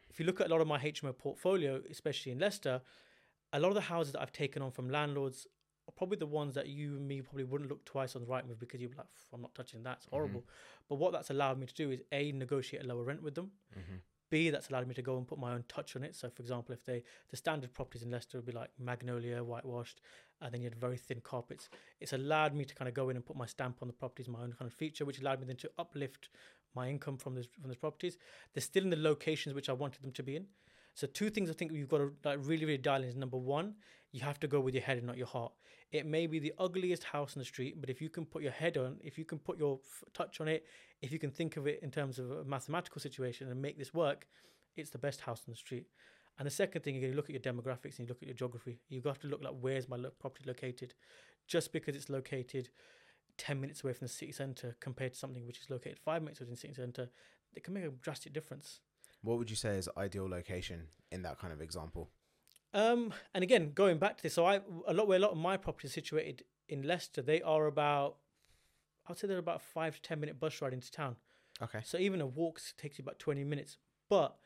[0.08, 2.80] If you look at a lot of my HMO portfolio, especially in Leicester,
[3.52, 5.46] a lot of the houses that I've taken on from landlords
[5.96, 8.80] probably the ones that you and me probably wouldn't look twice on the Rightmove because
[8.80, 9.98] you're like, I'm not touching that.
[9.98, 10.16] It's mm-hmm.
[10.16, 10.44] horrible.
[10.88, 13.50] But what that's allowed me to do is A, negotiate a lower rent with them.
[13.76, 13.96] Mm-hmm.
[14.30, 16.16] B, that's allowed me to go and put my own touch on it.
[16.16, 20.00] So, for example, if they the standard properties in Leicester would be like magnolia, whitewashed,
[20.40, 21.68] and then you had very thin carpets.
[22.00, 24.28] It's allowed me to kind of go in and put my stamp on the properties,
[24.28, 26.30] my own kind of feature, which allowed me then to uplift
[26.74, 28.16] my income from this from those properties.
[28.54, 30.46] They're still in the locations which I wanted them to be in.
[30.94, 33.38] So, two things I think you've got to like really, really dial in is number
[33.38, 33.74] one,
[34.12, 35.52] you have to go with your head and not your heart.
[35.90, 38.52] It may be the ugliest house in the street, but if you can put your
[38.52, 40.66] head on, if you can put your f- touch on it,
[41.00, 43.92] if you can think of it in terms of a mathematical situation and make this
[43.92, 44.26] work,
[44.76, 45.86] it's the best house on the street.
[46.38, 48.80] And the second thing, you look at your demographics and you look at your geography.
[48.88, 50.94] You've got to look like where's my property located.
[51.46, 52.70] Just because it's located
[53.38, 56.40] 10 minutes away from the city centre compared to something which is located five minutes
[56.40, 57.10] within the city centre,
[57.54, 58.80] it can make a drastic difference.
[59.22, 62.10] What would you say is ideal location in that kind of example?
[62.74, 65.38] Um, and again, going back to this, so I a lot where a lot of
[65.38, 68.16] my properties are situated in Leicester, they are about,
[69.06, 71.16] I'd say they're about a five to ten minute bus ride into town.
[71.62, 71.80] Okay.
[71.84, 73.76] So even a walk takes you about twenty minutes.
[74.08, 74.36] But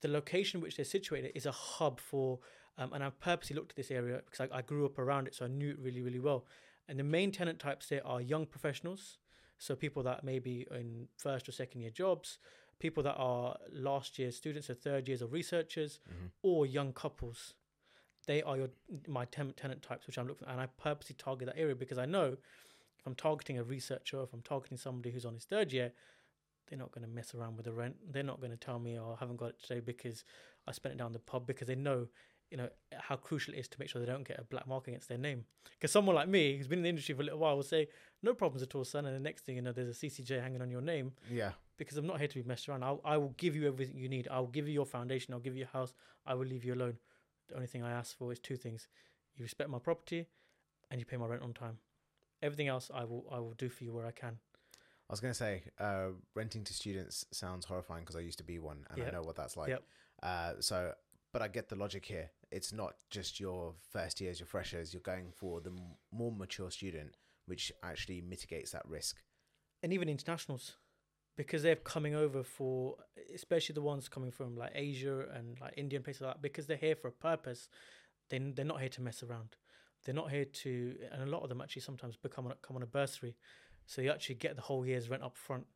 [0.00, 2.38] the location which they're situated is a hub for,
[2.78, 5.34] um, and I purposely looked at this area because I, I grew up around it,
[5.34, 6.46] so I knew it really, really well.
[6.88, 9.18] And the main tenant types there are young professionals,
[9.58, 12.38] so people that may be in first or second year jobs,
[12.78, 16.26] people that are last year students or third years or researchers, mm-hmm.
[16.42, 17.54] or young couples.
[18.26, 18.68] They are your
[19.06, 20.52] my ten- tenant types, which I'm looking, for.
[20.52, 22.36] and I purposely target that area because I know
[23.04, 25.92] if I'm targeting a researcher, if I'm targeting somebody who's on his third year,
[26.68, 27.96] they're not going to mess around with the rent.
[28.10, 30.24] They're not going to tell me, "Oh, I haven't got it today because
[30.66, 32.08] I spent it down the pub," because they know,
[32.50, 34.88] you know, how crucial it is to make sure they don't get a black mark
[34.88, 35.44] against their name.
[35.72, 37.88] Because someone like me, who's been in the industry for a little while, will say,
[38.22, 40.62] "No problems at all, son," and the next thing you know, there's a CCJ hanging
[40.62, 41.52] on your name Yeah.
[41.76, 42.82] Because I'm not here to be messed around.
[42.84, 44.28] I'll, I will give you everything you need.
[44.30, 45.34] I'll give you your foundation.
[45.34, 45.92] I'll give you a house.
[46.26, 46.98] I will leave you alone.
[47.48, 48.88] The only thing I ask for is two things:
[49.36, 50.26] you respect my property,
[50.90, 51.78] and you pay my rent on time.
[52.42, 54.38] Everything else, I will I will do for you where I can.
[55.08, 58.58] I was gonna say, uh, renting to students sounds horrifying because I used to be
[58.58, 59.68] one and I know what that's like.
[59.68, 59.82] Yep.
[60.22, 60.92] Uh, so,
[61.32, 62.30] but I get the logic here.
[62.50, 64.94] It's not just your first years, your freshers.
[64.94, 69.16] You're going for the m- more mature student, which actually mitigates that risk.
[69.82, 70.76] and even internationals
[71.36, 72.96] because they're coming over for
[73.34, 76.76] especially the ones coming from like Asia and like Indian places like that because they're
[76.76, 77.68] here for a purpose
[78.30, 79.56] they they're not here to mess around.
[80.04, 82.82] They're not here to and a lot of them actually sometimes become on, come on
[82.82, 83.36] a bursary.
[83.86, 85.66] So you actually get the whole year's rent up front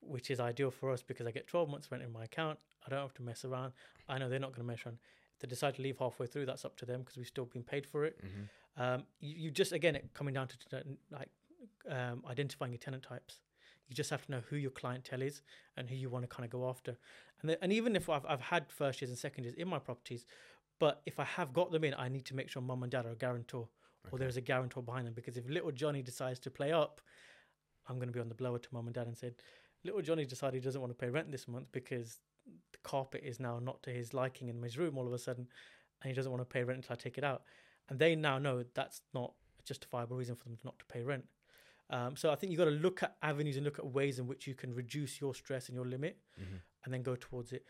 [0.00, 2.58] which is ideal for us because I get 12 months rent in my account.
[2.86, 3.72] I don't have to mess around.
[4.08, 4.98] I know they're not going to mess around.
[5.34, 7.62] If they decide to leave halfway through that's up to them because we've still been
[7.62, 8.18] paid for it.
[8.24, 8.82] Mm-hmm.
[8.82, 11.30] um, you, you just again it coming down to like
[11.90, 13.40] um, identifying your tenant types.
[13.88, 15.42] You just have to know who your clientele is
[15.76, 16.96] and who you want to kind of go after.
[17.40, 19.78] And the, and even if I've I've had first years and second years in my
[19.78, 20.26] properties,
[20.78, 23.06] but if I have got them in, I need to make sure mum and dad
[23.06, 23.68] are a guarantor
[24.10, 27.00] or there's a guarantor behind them because if little Johnny decides to play up,
[27.88, 29.34] I'm going to be on the blower to mum and dad and said,
[29.84, 32.18] little Johnny decided he doesn't want to pay rent this month because
[32.72, 35.46] the carpet is now not to his liking in his room all of a sudden,
[36.02, 37.42] and he doesn't want to pay rent until I take it out.
[37.88, 41.24] And they now know that's not a justifiable reason for them not to pay rent.
[41.90, 44.26] Um, so I think you've got to look at avenues and look at ways in
[44.26, 46.56] which you can reduce your stress and your limit, Mm-hmm.
[46.84, 47.64] and then go towards it.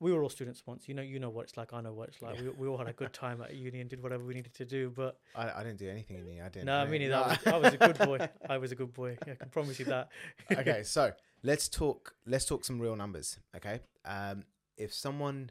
[0.00, 1.02] We were all students once, you know.
[1.02, 1.72] You know what it's like.
[1.72, 2.40] I know what it's like.
[2.40, 4.64] We, we all had a good time at uni and did whatever we needed to
[4.64, 4.90] do.
[4.94, 6.66] But I, I didn't do anything in the I didn't.
[6.66, 7.16] no, I me neither.
[7.16, 8.28] I was, I was a good boy.
[8.48, 9.18] I was a good boy.
[9.22, 10.08] I can promise you that.
[10.52, 11.10] okay, so
[11.42, 12.14] let's talk.
[12.26, 13.38] Let's talk some real numbers.
[13.56, 14.44] Okay, um,
[14.76, 15.50] if someone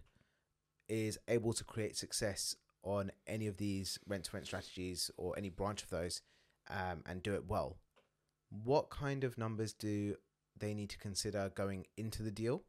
[0.87, 5.49] is able to create success on any of these rent to rent strategies or any
[5.49, 6.21] branch of those,
[6.69, 7.75] um, and do it well,
[8.49, 10.15] what kind of numbers do
[10.57, 12.63] they need to consider going into the deal,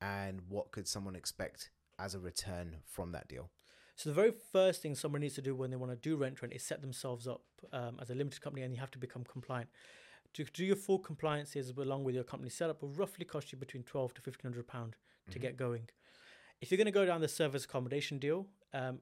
[0.00, 3.50] and what could someone expect as a return from that deal?
[3.96, 6.40] So the very first thing someone needs to do when they want to do rent
[6.40, 9.24] rent is set themselves up um, as a limited company, and you have to become
[9.24, 9.68] compliant.
[10.34, 13.82] To do your full compliances along with your company setup will roughly cost you between
[13.82, 14.94] twelve to fifteen hundred pound
[15.30, 15.42] to Mhm.
[15.42, 15.88] get going.
[16.60, 19.00] If you're going to go down the service accommodation deal, um,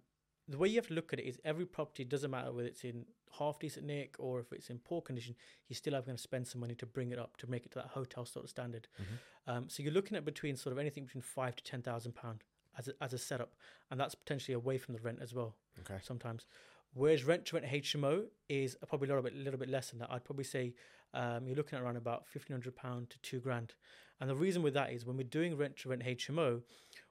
[0.49, 2.85] the way you have to look at it is every property doesn't matter whether it's
[2.85, 3.05] in
[3.39, 5.35] half decent nick or if it's in poor condition,
[5.69, 7.73] you still have going to spend some money to bring it up to make it
[7.73, 8.87] to that hotel sort of standard.
[9.01, 9.05] Mhm.
[9.53, 12.45] Um, so you're looking at between sort of anything between five to ten thousand pound
[12.79, 13.55] as a, as a setup,
[13.91, 15.99] and that's potentially away from the rent as well Okay.
[16.03, 16.47] sometimes.
[16.95, 20.11] Whereas rent to rent HMO is probably a little bit, little bit less than that.
[20.11, 20.75] I'd probably say
[21.13, 23.75] um, you're looking at around about fifteen hundred pound to two grand.
[24.21, 26.63] And the reason with that is when we're doing rent to rent HMO,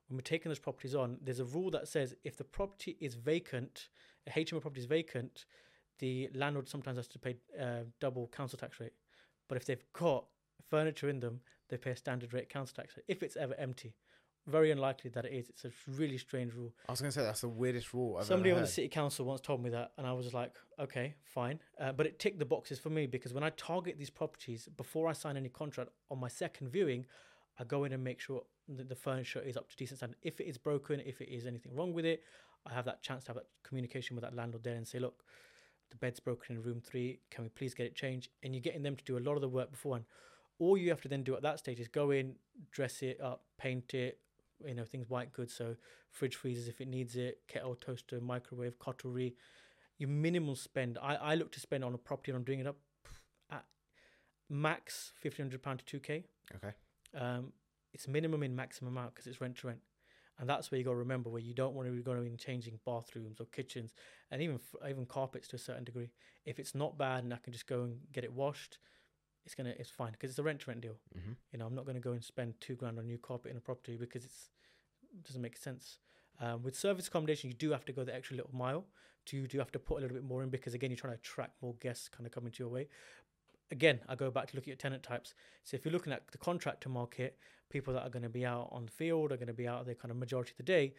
[0.08, 3.16] when we're taking those properties on, there's a rule that says if the property is
[3.16, 3.90] vacant,
[4.28, 5.46] a HMO property is vacant,
[6.00, 8.94] the landlord sometimes has to pay uh, double council tax rate.
[9.48, 10.26] But if they've got
[10.70, 13.96] furniture in them, they pay a standard rate council tax rate if it's ever empty.
[14.48, 15.50] Very unlikely that it is.
[15.50, 16.72] It's a really strange rule.
[16.88, 19.26] I was going to say that's the weirdest rule I've Somebody on the city council
[19.26, 21.60] once told me that, and I was like, okay, fine.
[21.80, 25.08] Uh, but it ticked the boxes for me because when I target these properties before
[25.08, 27.08] I sign any contract on my second viewing,
[27.60, 30.18] I go in and make sure that the furniture is up to decent standard.
[30.22, 32.24] If it is broken, if it is anything wrong with it,
[32.66, 35.24] I have that chance to have that communication with that landlord there and say, look,
[35.92, 37.20] the bed's broken in room three.
[37.30, 38.30] Can we please get it changed?
[38.44, 40.06] And you're getting them to do a lot of the work beforehand.
[40.58, 42.36] All you have to then do at that stage is go in,
[42.72, 44.20] dress it up, paint it,
[44.66, 45.54] you know, things white goods.
[45.54, 45.76] So
[46.10, 49.36] fridge freezers if it needs it, kettle, toaster, microwave, cutlery.
[49.98, 50.98] Your minimal spend.
[51.02, 52.78] I, I look to spend on a property and I'm doing it up
[53.50, 53.64] at
[54.50, 56.26] max fifteen hundred pound to two k.
[56.56, 56.74] Okay.
[57.16, 57.54] Um,
[57.94, 59.80] it's minimum in maximum out because it's rent to rent,
[60.38, 62.38] and that's where you got to remember where you don't want to be going in
[62.38, 63.94] changing bathrooms or kitchens
[64.32, 66.10] and even even carpets to a certain degree.
[66.46, 68.78] If it's not bad and I can just go and get it washed,
[69.46, 70.98] it's gonna it's fine because it's a rent to rent deal.
[71.14, 73.52] hmm You know, I'm not going to go and spend two grand on new carpet
[73.52, 74.50] in a property because it's
[75.14, 76.00] it doesn't make sense.
[76.42, 78.86] Um, with service accommodation, you do have to go the extra little mile.
[79.28, 81.14] To you do have to put a little bit more in because again, you're trying
[81.14, 82.88] to attract more guests kind of coming to your way.
[83.72, 85.34] Again, I go back to looking at tenant types.
[85.64, 87.38] So if you're looking at the contractor market,
[87.70, 89.86] people that are going to be out on the field are going to be out
[89.86, 90.94] there kind of majority of the day.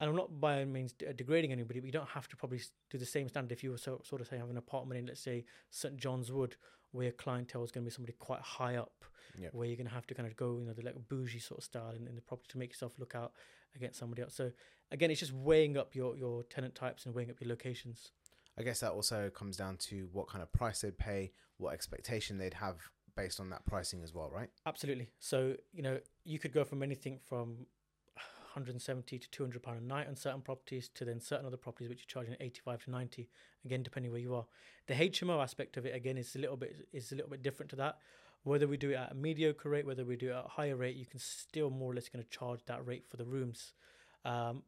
[0.00, 2.60] And I'm not by any means degrading anybody, but you don't have to probably
[2.90, 5.06] do the same standard if you were so, sort of say have an apartment in,
[5.06, 6.56] let's say, St John's Wood,
[6.92, 9.04] where your clientele is going to be somebody quite high up
[9.40, 9.52] Yep.
[9.52, 11.58] where you're going to have to kind of go, you know, the like bougie sort
[11.58, 13.32] of style in, in the property to make yourself look out
[13.74, 14.34] against somebody else.
[14.34, 14.52] So
[14.92, 18.12] again, it's just weighing up your your tenant types and weighing up your locations.
[18.58, 22.38] I guess that also comes down to what kind of price they'd pay, what expectation
[22.38, 22.76] they'd have
[23.16, 24.50] based on that pricing as well, right?
[24.66, 25.10] Absolutely.
[25.18, 27.66] So you know, you could go from anything from
[28.54, 32.02] 170 to 200 pound a night on certain properties to then certain other properties which
[32.02, 33.28] are charging 85 to 90
[33.64, 34.44] again depending where you are
[34.86, 37.68] the hmo aspect of it again is a little bit is a little bit different
[37.70, 37.98] to that
[38.44, 40.76] whether we do it at a mediocre rate whether we do it at a higher
[40.76, 43.72] rate you can still more or less going to charge that rate for the rooms
[44.24, 44.62] um,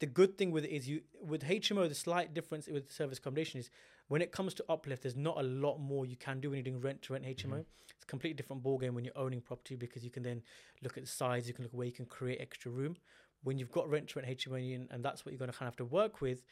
[0.00, 3.60] the good thing with it is you with hmo the slight difference with service accommodation
[3.60, 3.70] is
[4.08, 6.64] when it comes to uplift there's not a lot more you can do when you're
[6.64, 7.64] doing rent to rent hmo Mhm.
[7.94, 10.42] it's a completely different ball game when you're owning property because you can then
[10.82, 12.96] look at the size, you can look where you can create extra room.
[13.42, 15.68] When you've got rent to rent HMO and, and that's what you're going to kind
[15.68, 16.42] of have to work with,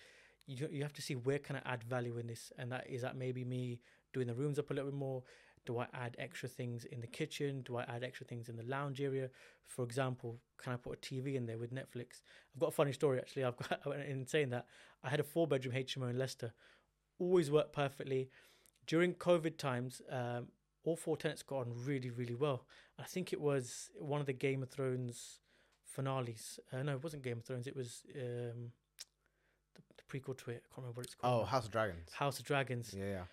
[0.47, 3.03] you you have to see where can I add value in this, and that is
[3.03, 3.81] that maybe me
[4.13, 5.23] doing the rooms up a little bit more.
[5.65, 7.63] Do I add extra things in the kitchen?
[7.63, 9.31] Do I add extra things in the lounge area?
[9.65, 12.23] For example, can I put a TV in there with Netflix?
[12.55, 13.45] I've got a funny story actually.
[13.45, 14.67] I've got in saying that
[15.05, 16.53] I had a four bedroom HMO in Leicester,
[17.19, 18.29] always worked perfectly.
[18.87, 20.49] During COVID times, um,
[20.85, 22.67] all four tenants got on really, really well.
[22.99, 25.41] I think it was one of the Game of Thrones
[25.85, 26.59] finales.
[26.73, 27.67] Uh, no, it wasn't Game of Thrones.
[27.67, 28.73] It was um,
[29.75, 30.65] the, the prequel to it.
[30.65, 31.43] I can't remember what it's called.
[31.43, 31.45] Oh.
[31.45, 32.13] House of Dragons.
[32.13, 32.95] House of Dragons.
[32.97, 33.25] Yeah,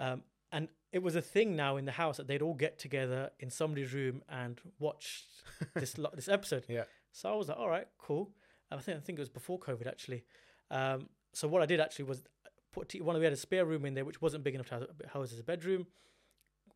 [0.00, 0.12] yeah.
[0.12, 0.22] Um,
[0.54, 3.50] and it was a thing now in the house that they'd all get together in
[3.50, 5.24] somebody's room and watch
[5.74, 6.64] this lo- this episode.
[6.68, 6.84] Yeah.
[7.12, 8.30] So I was like, all right, cool.
[8.70, 10.24] And I think I think it was before COVID actually.
[10.70, 12.24] Um, so what I did actually was
[12.72, 13.14] put t- one.
[13.16, 15.38] Of we had a spare room in there which wasn't big enough to house as
[15.38, 15.86] a bedroom.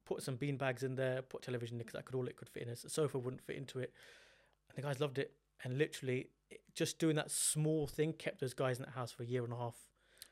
[0.05, 1.23] Put some bean bags in there.
[1.23, 2.69] Put television in because that could all it could fit in.
[2.71, 3.93] A sofa wouldn't fit into it.
[4.69, 5.33] And the guys loved it.
[5.65, 9.23] And literally, it, just doing that small thing kept those guys in that house for
[9.23, 9.75] a year and a half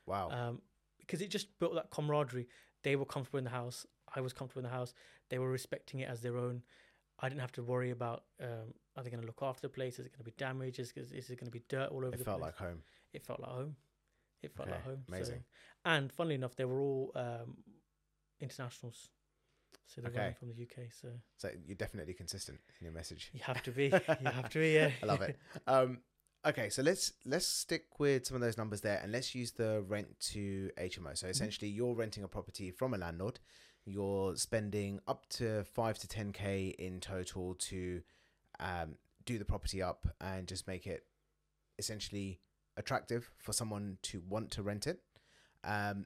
[0.05, 0.29] Wow.
[0.31, 0.61] um,
[0.99, 2.47] because it just built that camaraderie.
[2.83, 3.85] They were comfortable in the house.
[4.15, 4.93] I was comfortable in the house.
[5.29, 6.63] They were respecting it as their own.
[7.19, 9.99] I didn't have to worry about um, are they going to look after the place?
[9.99, 10.79] Is it going to be damaged?
[10.79, 12.53] Is, is, is it going to be dirt all over it the felt place?
[12.59, 12.81] like home.
[13.13, 13.75] it felt like home.
[14.43, 15.03] It felt like home.
[15.07, 15.43] amazing.
[15.85, 17.57] So, and funnily enough, they were all um,
[18.39, 19.09] internationals.
[19.87, 20.35] So they Okay.
[20.37, 20.91] from the UK.
[20.91, 23.29] So So you're definitely consistent in your message.
[23.33, 23.85] you have to be.
[24.21, 24.69] you have to be.
[24.71, 24.91] Yeah.
[25.01, 25.37] I love it.
[25.65, 26.01] Um,
[26.47, 29.83] okay, so let's let's stick with some of those numbers there, and let's use the
[29.87, 31.17] rent to HMO.
[31.17, 33.39] So essentially, you're renting a property from a landlord.
[33.85, 38.01] You're spending up to five to ten k in total to
[38.59, 41.03] um, do the property up and just make it
[41.77, 42.39] essentially
[42.77, 45.01] attractive for someone to want to rent it.
[45.63, 46.05] Um,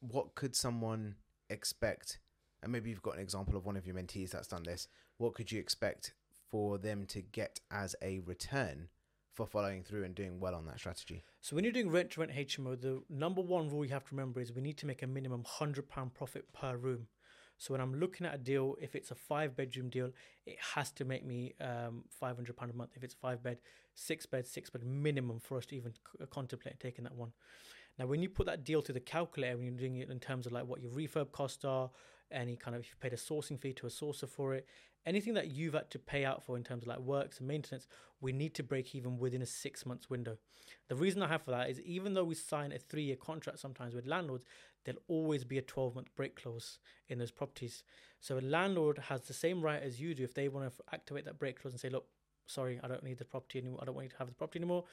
[0.00, 1.16] what could someone
[1.50, 2.18] expect?
[2.62, 4.88] And maybe you've got an example of one of your mentees that's done this.
[5.18, 6.14] What could you expect
[6.50, 8.88] for them to get as a return
[9.34, 11.24] for following through and doing well on that strategy?
[11.40, 14.14] So when you're doing rent to rent HMO, the number one rule you have to
[14.14, 17.08] remember is we need to make a minimum hundred pound profit per room.
[17.58, 20.10] So when I'm looking at a deal, if it's a five bedroom deal,
[20.46, 22.90] it has to make me um, five hundred pound a month.
[22.94, 23.58] If it's five bed,
[23.94, 27.32] six bed, six bed minimum for us to even c- uh, contemplate taking that one.
[27.98, 30.46] Now, when you put that deal to the calculator, when you're doing it in terms
[30.46, 31.90] of like what your refurb costs are,
[32.30, 34.66] any kind of if you paid a sourcing fee to a sourcer for it,
[35.06, 37.86] anything that you've had to pay out for in terms of like works and maintenance,
[38.20, 40.36] we need to break even within a six months window.
[40.88, 43.58] The reason I have for that is even though we sign a three year contract
[43.58, 44.44] sometimes with landlords,
[44.84, 47.84] there'll always be a 12 month break clause in those properties.
[48.20, 51.24] So a landlord has the same right as you do if they want to activate
[51.26, 52.06] that break clause and say, look,
[52.46, 53.80] sorry, I don't need the property anymore.
[53.82, 54.84] I don't want you to have the property anymore.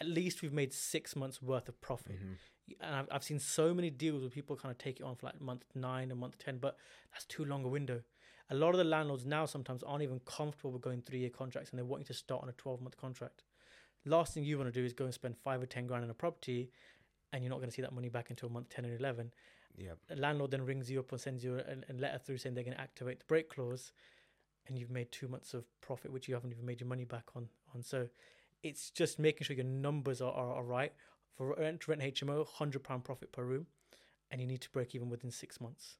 [0.00, 2.16] At least we've made six months worth of profit.
[2.16, 2.72] Mm-hmm.
[2.80, 5.26] And I've, I've seen so many deals where people kind of take it on for
[5.26, 6.76] like month nine and month 10, but
[7.12, 8.02] that's too long a window
[8.50, 11.70] a lot of the landlords now sometimes aren't even comfortable with going three year contracts
[11.70, 13.42] and they want you to start on a 12 month contract.
[14.04, 16.10] Last thing you want to do is go and spend five or 10 grand on
[16.10, 16.70] a property
[17.32, 19.32] and you're not going to see that money back until month 10 and 11.
[19.76, 19.92] Yeah.
[20.06, 22.64] The landlord then rings you up and sends you a, a letter through saying they're
[22.64, 23.92] going to activate the break clause
[24.68, 27.24] and you've made two months of profit, which you haven't even made your money back
[27.34, 27.48] on.
[27.74, 27.82] on.
[27.82, 28.08] So
[28.68, 30.92] it's just making sure your numbers are, are, are right.
[31.36, 33.66] For rent, rent HMO, £100 profit per room,
[34.30, 35.96] and you need to break even within six months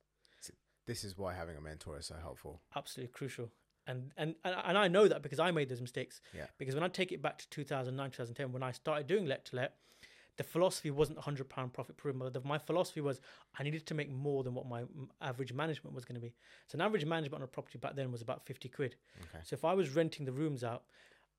[0.86, 2.62] this is why having a mentor is so helpful.
[2.74, 3.50] Absolutely crucial.
[3.88, 6.20] And, and and I know that because I made those mistakes.
[6.34, 6.46] Yeah.
[6.58, 9.56] Because when I take it back to 2009, 2010, when I started doing let to
[9.56, 9.76] let,
[10.38, 12.22] the philosophy wasn't 100 pound profit per room.
[12.44, 13.20] My philosophy was
[13.58, 14.82] I needed to make more than what my
[15.20, 16.34] average management was going to be.
[16.66, 18.96] So an average management on a property back then was about 50 quid.
[19.20, 19.44] Okay.
[19.44, 20.82] So if I was renting the rooms out,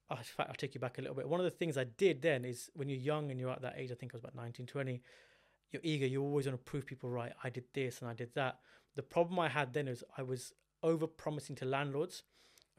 [0.10, 1.28] Oh, in fact, I'll take you back a little bit.
[1.28, 3.76] One of the things I did then is when you're young and you're at that
[3.78, 5.02] age, I think I was about 19, 20,
[5.72, 6.06] you're eager.
[6.06, 7.34] You always want to prove people right.
[7.44, 8.60] I did this and I did that.
[8.96, 12.24] The problem I had then is I was over promising to landlords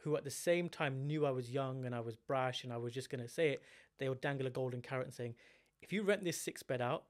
[0.00, 2.76] who at the same time knew I was young and I was brash and I
[2.76, 3.62] was just going to say it.
[3.98, 5.34] They would dangle a golden carrot and saying,
[5.82, 7.04] if you rent this six bed out,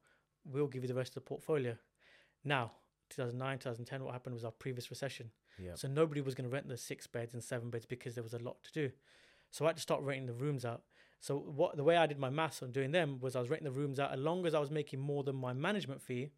[0.44, 1.76] we'll give you the rest of the portfolio.
[2.44, 2.72] Now,
[3.10, 5.30] 2009, 2010, what happened was our previous recession.
[5.58, 5.78] Yep.
[5.78, 8.34] So nobody was going to rent the six beds and seven beds because there was
[8.34, 8.90] a lot to do.
[9.50, 10.82] So I had to start renting the rooms out.
[11.20, 13.72] So what the way I did my maths on doing them was I was renting
[13.72, 16.30] the rooms out as long as I was making more than my management fee,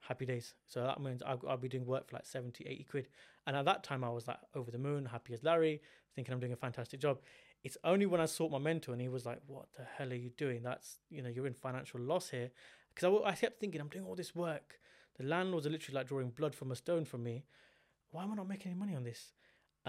[0.00, 0.54] happy days.
[0.66, 3.08] So that means I'll, be doing work for like 70, 80 quid.
[3.46, 5.80] And at that time, I was like over the moon, happy as Larry,
[6.14, 7.18] thinking I'm doing a fantastic job.
[7.62, 10.16] It's only when I sought my mentor and he was like, What the hell are
[10.16, 10.62] you doing?
[10.62, 12.50] That's, you know, you're in financial loss here.
[12.94, 14.80] Because I, I kept thinking, I'm doing all this work.
[15.16, 17.44] The landlords are literally like drawing blood from a stone from me.
[18.10, 19.32] Why am I not making any money on this?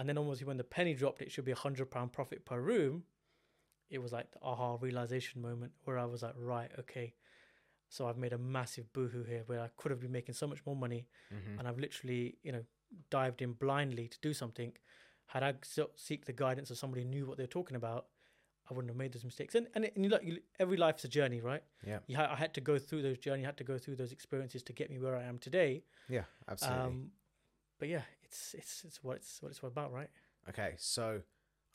[0.00, 2.58] And then almost when the penny dropped, it should be a hundred pound profit per
[2.58, 3.02] room.
[3.90, 7.12] It was like the aha realization moment where I was like, right, okay,
[7.90, 10.64] so I've made a massive boohoo here where I could have been making so much
[10.64, 11.58] more money, mm-hmm.
[11.58, 12.62] and I've literally, you know,
[13.10, 14.72] dived in blindly to do something.
[15.26, 15.52] Had I
[15.96, 18.06] seek the guidance of somebody who knew what they're talking about,
[18.70, 19.54] I wouldn't have made those mistakes.
[19.54, 21.62] And and, and you look, you, every life's a journey, right?
[21.86, 21.98] Yeah.
[22.06, 24.62] You ha- I had to go through those journey, had to go through those experiences
[24.62, 25.82] to get me where I am today.
[26.08, 26.84] Yeah, absolutely.
[26.84, 27.10] Um,
[27.78, 30.10] but yeah, it's it's it's what it's what it's about, right?
[30.48, 31.20] Okay, so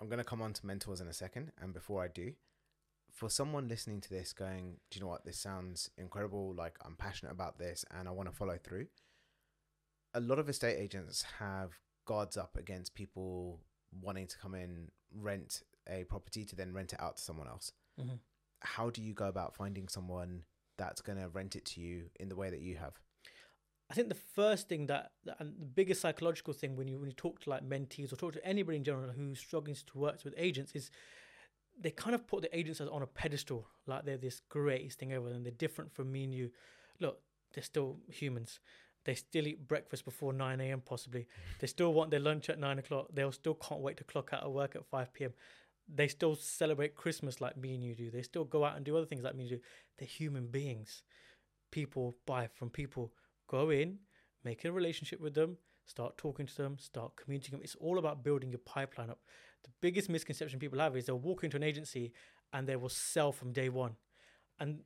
[0.02, 2.34] I'm gonna come on to mentors in a second, and before I do,
[3.16, 5.24] for someone listening to this going, do you know what?
[5.24, 6.54] This sounds incredible.
[6.54, 8.88] Like, I'm passionate about this and I want to follow through.
[10.14, 11.72] A lot of estate agents have
[12.06, 13.62] guards up against people
[14.02, 17.72] wanting to come in, rent a property to then rent it out to someone else.
[18.00, 18.16] Mm-hmm.
[18.60, 20.44] How do you go about finding someone
[20.78, 23.00] that's going to rent it to you in the way that you have?
[23.90, 27.16] I think the first thing that, and the biggest psychological thing when you when you
[27.16, 30.34] talk to like mentees or talk to anybody in general who's struggling to work with
[30.38, 30.90] agents is
[31.80, 35.28] they kind of put the agents on a pedestal, like they're this greatest thing ever,
[35.28, 36.52] and they're different from me and you.
[37.00, 37.20] Look,
[37.54, 38.60] they're still humans.
[39.04, 40.82] They still eat breakfast before 9 a.m.
[40.82, 41.28] possibly.
[41.60, 43.08] They still want their lunch at 9 o'clock.
[43.14, 45.34] They still can't wait to clock out of work at 5 p.m.
[45.94, 48.10] They still celebrate Christmas like me and you do.
[48.10, 49.64] They still go out and do other things like me and you do.
[50.00, 51.04] They're human beings.
[51.70, 53.12] People buy from people.
[53.48, 54.00] Go in,
[54.44, 57.62] make a relationship with them, start talking to them, start communicating.
[57.62, 59.20] It's all about building your pipeline up
[59.66, 62.14] the biggest misconception people have is they'll walk into an agency
[62.54, 63.96] and they will sell from day one.
[64.60, 64.82] And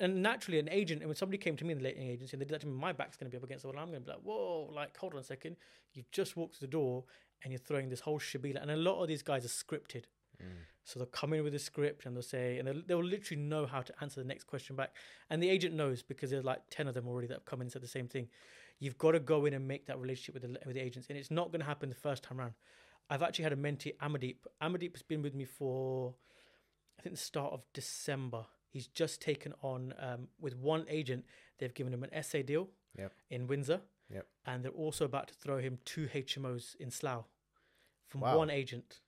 [0.00, 2.40] and naturally, an agent, and when somebody came to me in the letting agency and
[2.40, 3.78] they did that to me, my back's going to be up against the wall.
[3.78, 5.54] I'm going to be like, whoa, like, hold on a second.
[5.92, 7.04] You've just walked the door
[7.44, 8.60] and you're throwing this whole shabila.
[8.60, 10.06] And a lot of these guys are scripted.
[10.44, 10.50] Mm.
[10.84, 13.64] So they'll come in with a script and they'll say, and they'll, they'll literally know
[13.66, 14.94] how to answer the next question back.
[15.30, 17.66] And the agent knows because there's like 10 of them already that have come in
[17.66, 18.28] and said the same thing.
[18.80, 21.08] You've got to go in and make that relationship with the, with the agents.
[21.08, 22.52] And it's not going to happen the first time around.
[23.08, 24.36] I've actually had a mentee, Amadeep.
[24.62, 26.14] Amadeep has been with me for,
[26.98, 28.44] I think, the start of December.
[28.68, 31.24] He's just taken on um, with one agent.
[31.58, 32.68] They've given him an SA deal
[32.98, 33.12] Yep.
[33.30, 33.80] in Windsor,
[34.10, 34.26] Yep.
[34.46, 37.24] and they're also about to throw him two HMOs in Slough
[38.08, 38.38] from Wow.
[38.38, 39.00] one agent.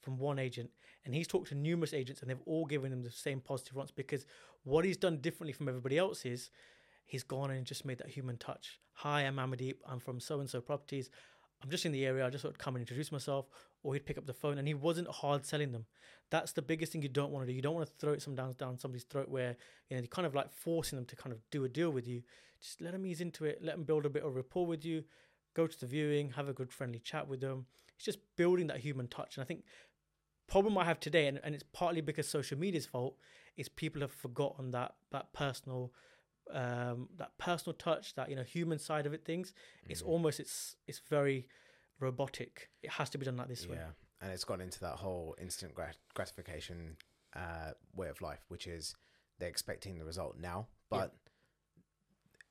[0.00, 0.70] From one agent,
[1.04, 3.90] and he's talked to numerous agents, and they've all given him the same positive response
[3.90, 4.24] because
[4.64, 6.50] what he's done differently from everybody else is
[7.04, 8.80] he's gone and just made that human touch.
[8.94, 9.76] Hi, I'm Amadeep.
[9.86, 11.10] I'm from so and so properties.
[11.62, 12.26] I'm just in the area.
[12.26, 13.46] I just sort of come and introduce myself,
[13.82, 15.84] or he'd pick up the phone, and he wasn't hard selling them.
[16.30, 17.56] That's the biggest thing you don't want to do.
[17.56, 19.56] You don't want to throw it some down down somebody's throat where
[19.88, 22.06] you know you're kind of like forcing them to kind of do a deal with
[22.06, 22.22] you.
[22.60, 23.58] Just let them ease into it.
[23.62, 25.04] Let them build a bit of rapport with you.
[25.54, 27.66] Go to the viewing, have a good friendly chat with them.
[27.96, 29.64] It's just building that human touch, and I think
[30.50, 33.16] problem I have today, and, and it's partly because social media's fault,
[33.56, 35.92] is people have forgotten that that personal
[36.52, 39.52] um that personal touch that you know human side of it things
[39.88, 40.10] it's Mm-hmm.
[40.10, 41.46] almost it's it's very
[42.00, 43.90] robotic it has to be done like this way Yeah,
[44.20, 46.96] and it's gone into that whole instant grat- gratification
[47.36, 48.94] uh, way of life, which is
[49.38, 50.66] they're expecting the result now.
[50.88, 51.12] But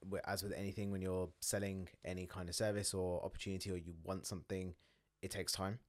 [0.04, 3.94] wi- as with anything, when you're selling any kind of service or opportunity, or you
[4.04, 4.74] want something,
[5.22, 5.80] it takes time,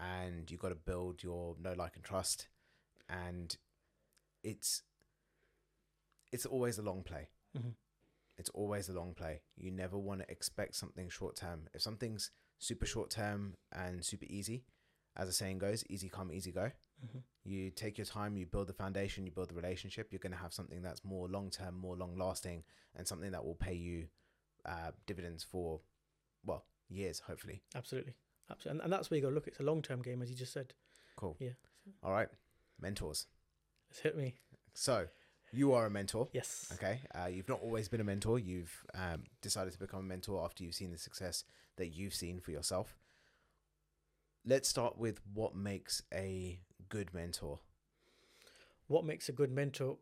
[0.00, 2.48] and you've got to build your know, like, and trust,
[3.08, 3.56] and
[4.42, 4.82] it's
[6.32, 7.28] it's always a long play.
[7.56, 7.74] Mhm.
[8.38, 9.42] It's always a long play.
[9.56, 11.68] You never want to expect something short term.
[11.74, 14.64] If something's super short term and super easy,
[15.16, 16.72] as the saying goes, easy come, easy go.
[17.04, 17.22] Mhm.
[17.44, 20.12] You take your time, you build the foundation, you build the relationship.
[20.12, 22.64] You're going to have something that's more long term, more long lasting,
[22.94, 24.08] and something that will pay you
[24.64, 25.80] uh, dividends for,
[26.44, 27.62] well, years, hopefully.
[27.74, 28.14] absolutely
[28.52, 30.36] absolutely and, and that's where you got to look it's a long-term game as you
[30.36, 30.74] just said
[31.16, 31.36] Cool.
[31.40, 31.50] Yeah.
[32.02, 32.28] All right.
[32.80, 33.26] Mentors.
[33.90, 34.34] it's hit me
[34.74, 35.06] So,
[35.52, 36.28] you are a mentor.
[36.32, 37.00] yes Okay.
[37.14, 38.38] Uh, you've not always been a mentor.
[38.38, 41.44] You've um, decided to become a mentor after you've seen the success
[41.76, 42.96] that you've seen for yourself.
[44.44, 47.60] Let's start with what makes a good mentor.
[48.88, 49.96] what makes a good mentor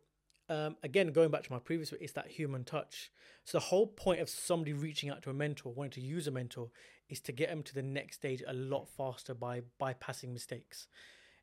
[0.50, 3.10] um, again going back to my previous it's that human touch.
[3.44, 6.30] So the whole point of somebody reaching out to a mentor wanting to use a
[6.30, 6.70] mentor
[7.08, 10.88] is to get them to the next stage a lot faster by bypassing mistakes.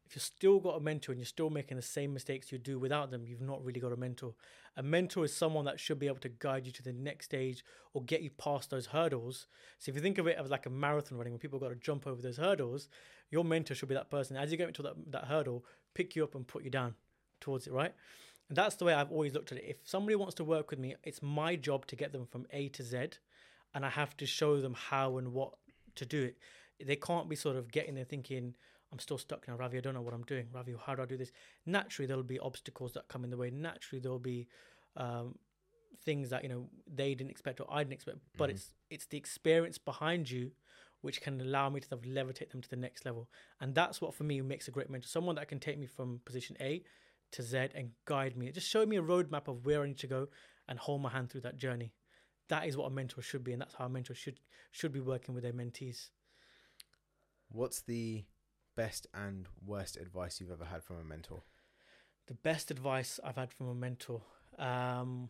[0.06, 2.78] If you've still got a mentor and you're still making the same mistakes you do
[2.78, 4.36] without them you've not really got a mentor.
[4.76, 7.64] A mentor is someone that should be able to guide you to the next stage
[7.94, 9.48] or get you past those hurdles.
[9.80, 11.76] So if you think of it as like a marathon running when people got to
[11.76, 12.90] jump over those hurdles
[13.30, 14.38] your mentor should be that person.
[14.38, 16.96] As you get into that, that hurdle pick you up and put you down
[17.40, 17.94] towards it, right?
[18.50, 19.66] And that's the way I've always looked at it.
[19.68, 22.70] If somebody wants to work with me, it's my job to get them from A
[22.70, 22.98] to Z,
[23.74, 25.54] and I have to show them how and what
[25.96, 26.38] to do it.
[26.86, 28.56] They can't be sort of getting there thinking,
[28.92, 30.48] I'm still stuck now, Ravi, I don't know what I'm doing.
[30.54, 31.32] Ravi, how do I do this?
[31.66, 33.50] Naturally, there'll be obstacles that come in the way.
[33.50, 34.48] Naturally, there'll be
[34.96, 35.38] um,
[36.06, 38.20] things that, you know, they didn't expect or I didn't expect.
[38.38, 38.54] But Mhm.
[38.54, 40.52] it's it's the experience behind you
[41.02, 43.30] which can allow me to sort of levitate them to the next level.
[43.60, 45.08] And that's what for me makes a great mentor.
[45.08, 46.84] Someone that can take me from position A
[47.32, 48.52] to Z and guide me.
[48.52, 50.28] Just show me a roadmap of where I need to go
[50.68, 51.94] and hold my hand through that journey.
[52.50, 54.40] That is what a mentor should be, and that's how a mentor should
[54.72, 56.10] should be working with their mentees.
[57.50, 58.26] What's the
[58.76, 61.44] best and worst advice you've ever had from a mentor?
[62.28, 64.22] The best advice I've had from a mentor.
[64.60, 65.30] Um,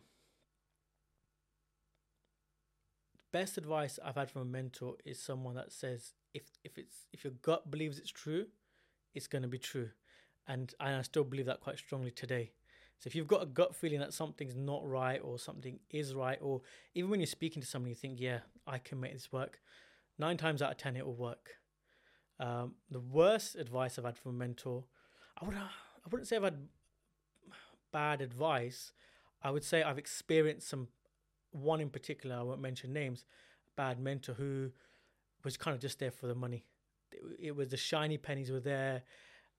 [3.32, 7.24] best advice I've had from a mentor is someone that says if if it's if
[7.24, 8.46] your gut believes it's true,
[9.14, 9.90] it's going to be true,
[10.48, 12.50] and I still believe that quite strongly today.
[12.98, 16.38] So if you've got a gut feeling that something's not right or something is right,
[16.40, 16.62] or
[16.94, 19.60] even when you're speaking to someone, you think, yeah, I can make this work.
[20.18, 21.58] Nine times out of ten, it will work.
[22.40, 24.84] Um, the worst advice I've had from a mentor,
[25.40, 25.68] I would I
[26.10, 26.68] wouldn't say I've had
[27.92, 28.92] bad advice.
[29.42, 30.88] I would say I've experienced some
[31.52, 33.24] one in particular, I won't mention names,
[33.76, 34.70] bad mentor who
[35.44, 36.64] was kind of just there for the money.
[37.12, 39.02] It, it was the shiny pennies were there,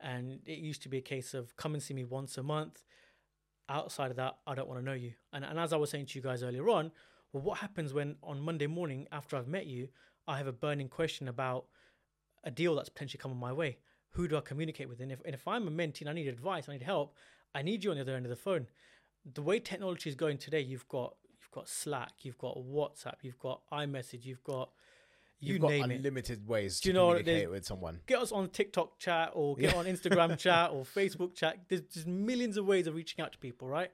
[0.02, 2.84] and it used to be a case of come and see me once a month.
[3.68, 5.14] Outside of that, I don't want to know you.
[5.32, 6.91] And and as I was saying to you guys earlier on,
[7.32, 9.89] well, what happens when on Monday morning after I've met you,
[10.28, 11.66] I have a burning question about
[12.43, 13.78] a deal that's potentially coming my way?
[14.14, 15.00] Who do I communicate with?
[15.02, 17.16] And if and if I'm a mentee and I need advice, I need help,
[17.54, 18.68] I need you on the other end of the phone.
[19.34, 23.39] The way technology is going today, you've got you've got Slack, you've got WhatsApp, you've
[23.39, 24.70] got iMessage, you've got
[25.42, 25.96] you You've got name it.
[25.98, 28.02] unlimited ways Do to you know what it communicate with someone.
[28.08, 29.80] Get us on TikTok chat or get Yeah.
[29.80, 31.60] on Instagram chat or Facebook chat.
[31.70, 33.92] There's just millions of ways of reaching out to people, right?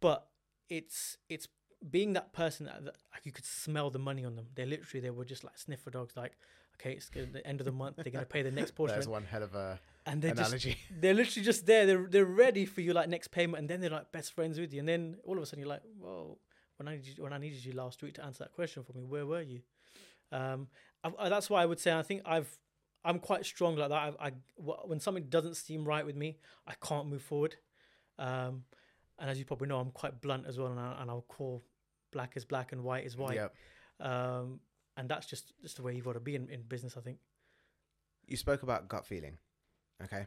[0.00, 0.26] But
[0.68, 1.48] it's it's
[1.90, 2.94] being that person that, that
[3.24, 4.46] you could smell the money on them.
[4.54, 6.16] They literally they were just like sniffer dogs.
[6.16, 6.32] Like,
[6.80, 7.96] okay, it's good- the end of the month.
[7.96, 10.76] They're gonna pay the next portion, There's one hell of a and they're just analogy.
[11.00, 11.86] they're literally just there.
[11.86, 14.72] They're they're ready for you like next payment, and then they're like best friends with
[14.72, 14.80] you.
[14.80, 16.38] And then all of a sudden you're like, whoa,
[16.78, 18.92] when I needed you, when I needed you last week to answer that question for
[18.92, 19.60] me, where were you?
[20.32, 20.68] Um,
[21.04, 22.58] I, I- that's why I would say I think I've
[23.04, 24.14] I'm quite strong like that.
[24.20, 27.56] I, I when something doesn't seem right with me, I can't move forward.
[28.18, 28.64] Um,
[29.18, 31.64] and as you probably know, I'm quite blunt as well, and, I, and I'll call
[32.12, 33.36] black is black and white is white.
[33.36, 33.54] Yep.
[34.00, 34.60] Um,
[34.96, 37.18] and that's just just the way you've got to be in, in business, I think.
[38.26, 39.38] You spoke about gut feeling.
[40.02, 40.26] Okay.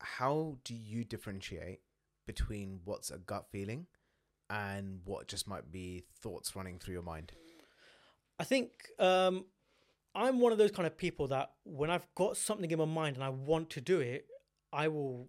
[0.00, 1.80] How do you differentiate
[2.26, 3.86] between what's a gut feeling
[4.50, 7.32] and what just might be thoughts running through your mind?
[8.40, 9.44] I think um,
[10.14, 13.16] I'm one of those kind of people that when I've got something in my mind
[13.16, 14.24] and I want to do it,
[14.72, 15.28] I will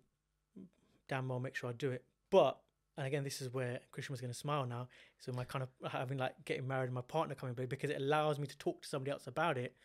[1.09, 2.05] damn well make sure I do it.
[2.29, 2.57] But
[2.97, 4.87] and again, this is where Christian was going to smile now.
[5.19, 7.97] So my kind of having like getting married and my partner coming back because it
[7.97, 9.75] allows me to talk to somebody else about it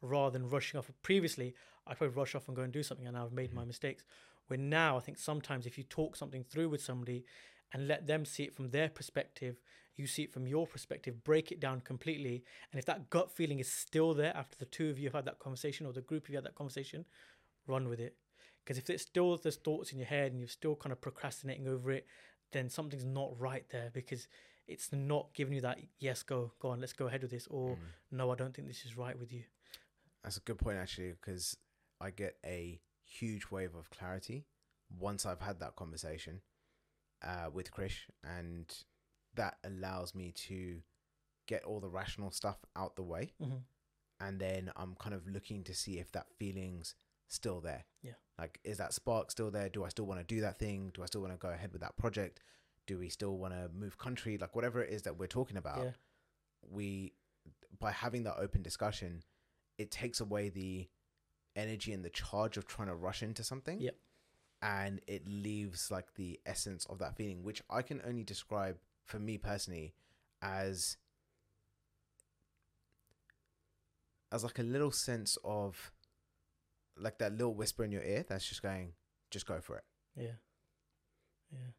[0.00, 0.88] rather than rushing off.
[1.02, 1.56] Previously,
[1.88, 4.04] I probably rush off and go and do something, and I've made my mistakes.
[4.46, 7.24] Where now, I think sometimes if you talk something through with somebody
[7.72, 9.56] and let them see it from their perspective,
[9.96, 12.44] you see it from your perspective, break it down completely.
[12.70, 15.24] And if that gut feeling is still there after the two of you have had
[15.24, 17.04] that conversation or the group of you had that conversation,
[17.66, 18.14] run with it.
[18.62, 21.66] Because if it's still there's thoughts in your head and you're still kind of procrastinating
[21.66, 22.06] over it,
[22.52, 24.28] then something's not right there because
[24.68, 27.70] it's not giving you that yes, go, go on, let's go ahead with this, or
[27.70, 27.78] mm.
[28.10, 29.44] no, I don't think this is right with you.
[30.22, 31.56] That's a good point, actually, because
[32.00, 34.44] I get a huge wave of clarity
[34.98, 36.40] once I've had that conversation
[37.22, 38.72] uh, with Krish, and
[39.34, 40.82] that allows me to
[41.46, 43.62] get all the rational stuff out the way, Mhm.
[44.20, 46.94] and then I'm kind of looking to see if that feeling's
[47.28, 47.84] still there.
[48.02, 48.14] Yeah.
[48.38, 49.68] Like, is that spark still there?
[49.68, 50.90] Do I still want to do that thing?
[50.90, 52.40] Do I still want to go ahead with that project?
[52.86, 54.38] Do we still want to move country?
[54.38, 55.92] Like, whatever it is that we're talking about, Yeah.
[56.62, 57.14] we,
[57.78, 59.24] by having that open discussion,
[59.78, 60.88] it takes away the
[61.54, 63.80] energy and the charge of trying to rush into something.
[63.80, 63.98] Yep.
[64.62, 69.18] And it leaves like the essence of that feeling, which I can only describe for
[69.18, 69.94] me personally
[70.42, 70.96] as
[74.32, 75.92] as like a little sense of
[76.98, 78.92] like that little whisper in your ear that's just going,
[79.30, 79.84] just go for it.
[80.16, 80.36] Yeah.
[81.52, 81.70] Yeah.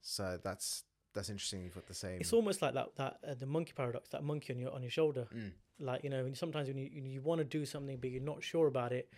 [0.00, 1.64] So that's that's interesting.
[1.64, 2.20] You've got the same.
[2.20, 4.90] It's almost like that that uh, the monkey paradox, that monkey on your on your
[4.90, 5.26] shoulder.
[5.34, 5.52] Mm.
[5.80, 8.22] Like you know, when sometimes when you you, you want to do something but you're
[8.22, 9.08] not sure about it,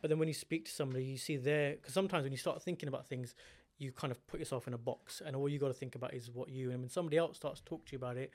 [0.00, 2.62] but then when you speak to somebody, you see there because sometimes when you start
[2.62, 3.34] thinking about things,
[3.78, 6.14] you kind of put yourself in a box, and all you got to think about
[6.14, 6.70] is what you.
[6.70, 8.30] And when somebody else starts to talk to you about it,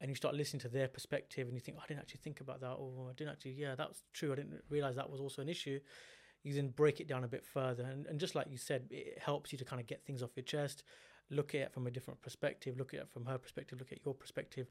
[0.00, 2.40] and you start listening to their perspective, and you think, oh, I didn't actually think
[2.40, 4.32] about that, or I didn't actually, yeah, that's true.
[4.32, 5.80] I didn't realize that was also an issue.
[6.42, 9.18] You then break it down a bit further, and, and just like you said, it
[9.20, 10.84] helps you to kind of get things off your chest,
[11.30, 13.98] look at it from a different perspective, look at it from her perspective, look at
[14.04, 14.70] your perspective.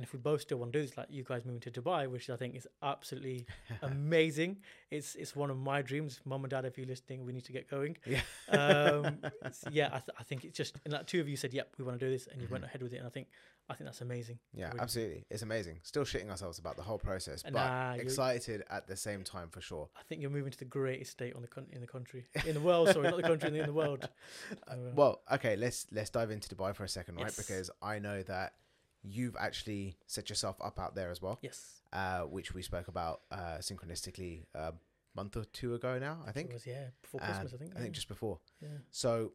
[0.00, 2.08] And if we both still want to do this, like you guys moving to Dubai,
[2.10, 3.44] which I think is absolutely
[3.82, 4.56] amazing.
[4.90, 6.20] It's it's one of my dreams.
[6.24, 7.98] Mom and dad, if you're listening, we need to get going.
[8.06, 8.22] Yeah.
[8.48, 9.18] Um,
[9.70, 11.84] yeah, I, th- I think it's just and like two of you said, "Yep, we
[11.84, 12.68] want to do this," and you went Mhm.
[12.68, 12.96] ahead with it.
[12.96, 13.28] And I think
[13.68, 14.38] I think that's amazing.
[14.54, 14.80] Yeah, Really.
[14.80, 15.26] absolutely.
[15.30, 15.80] It's amazing.
[15.82, 19.60] Still shitting ourselves about the whole process, but Nah, excited at the same time for
[19.60, 19.90] sure.
[19.96, 22.54] I think you're moving to the greatest state on the con- in the country, in
[22.54, 22.88] the world.
[22.88, 24.02] sorry, not the country, in the world.
[24.04, 27.26] Uh, Uh, well, okay, let's let's dive into Dubai for a second, right?
[27.26, 27.36] Yes.
[27.36, 28.54] Because I know that
[29.02, 33.22] you've actually set yourself up out there as well, yes, uh, which we spoke about
[33.30, 34.72] uh, synchronistically a
[35.16, 36.52] month or two ago now, I it think.
[36.52, 37.54] was yeah before Um, Christmas.
[37.54, 37.70] I think.
[37.72, 37.94] I think yeah.
[37.94, 38.38] just before.
[38.60, 38.68] yeah.
[38.90, 39.32] So,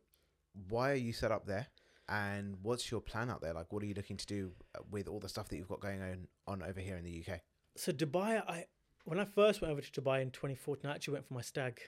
[0.70, 1.68] why are you set up there?
[2.08, 3.54] And what's your plan out there?
[3.54, 5.80] Like, what are you looking to do uh, with all the stuff that you've got
[5.80, 7.40] going on, on over here in the UK?
[7.76, 8.66] So Dubai, I
[9.06, 11.80] when I first went over to Dubai in 2014, I actually went for my stag.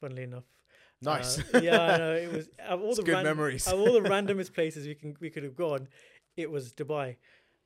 [0.00, 0.44] Funnily enough,
[1.02, 1.38] Nice.
[1.54, 3.66] Uh, yeah, I know it was all It's the good ran- memories.
[3.66, 5.88] of all the randomest places we can we could have gone,
[6.36, 7.16] it was Dubai,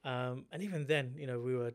[0.05, 1.73] um, and even then, you know, we were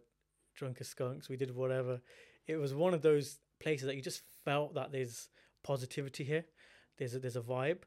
[0.55, 1.29] drunk as skunks.
[1.29, 2.01] We did whatever.
[2.47, 5.29] It was one of those places that you just felt that there's
[5.63, 6.45] positivity here.
[6.97, 7.79] There's a, there's a vibe,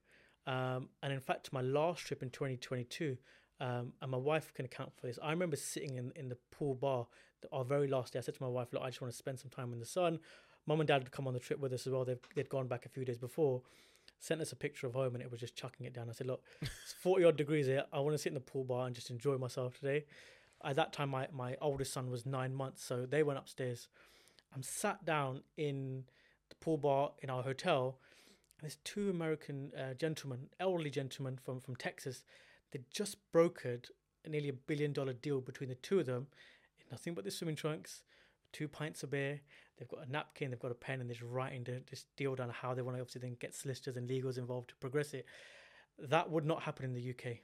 [0.46, 3.16] um, and in fact, my last trip in 2022,
[3.61, 5.18] um, and my wife can account for this.
[5.22, 7.06] I remember sitting in in the pool bar
[7.52, 8.18] our very last day.
[8.18, 9.86] I said to my wife, "Look, I just want to spend some time in the
[9.86, 10.18] sun."
[10.66, 12.04] Mum and dad had come on the trip with us as well.
[12.04, 13.62] They've, they'd gone back a few days before,
[14.18, 16.08] sent us a picture of home, and it was just chucking it down.
[16.08, 17.84] I said, "Look, it's 40 odd degrees here.
[17.92, 20.04] I want to sit in the pool bar and just enjoy myself today."
[20.64, 23.88] At that time, my, my oldest son was nine months, so they went upstairs.
[24.54, 26.04] I'm sat down in
[26.48, 27.98] the pool bar in our hotel,
[28.58, 32.24] and there's two American uh, gentlemen, elderly gentlemen from, from Texas.
[32.72, 33.90] They just brokered
[34.24, 36.26] a nearly a billion dollar deal between the two of them
[36.80, 38.02] in nothing but the swimming trunks,
[38.52, 39.40] two pints of beer.
[39.79, 42.35] They've got a napkin, they've got a pen, and they're just writing the, this deal
[42.35, 45.24] down how they want to obviously then get solicitors and legals involved to progress it.
[45.99, 47.39] That would not happen in the UK.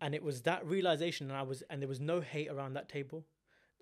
[0.00, 2.88] And it was that realization, and I was, and there was no hate around that
[2.88, 3.24] table.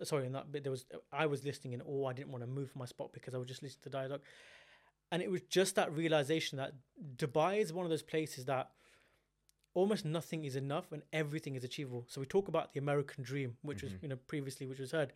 [0.03, 0.85] Sorry, in that bit, there was.
[1.13, 2.07] I was listening in awe.
[2.07, 4.23] I didn't want to move from my spot because I was just listening to dialogue,
[5.11, 6.73] and it was just that realization that
[7.17, 8.71] Dubai is one of those places that
[9.75, 12.05] almost nothing is enough and everything is achievable.
[12.09, 14.03] So we talk about the American dream, which was Mhm.
[14.03, 15.13] you know previously which was heard,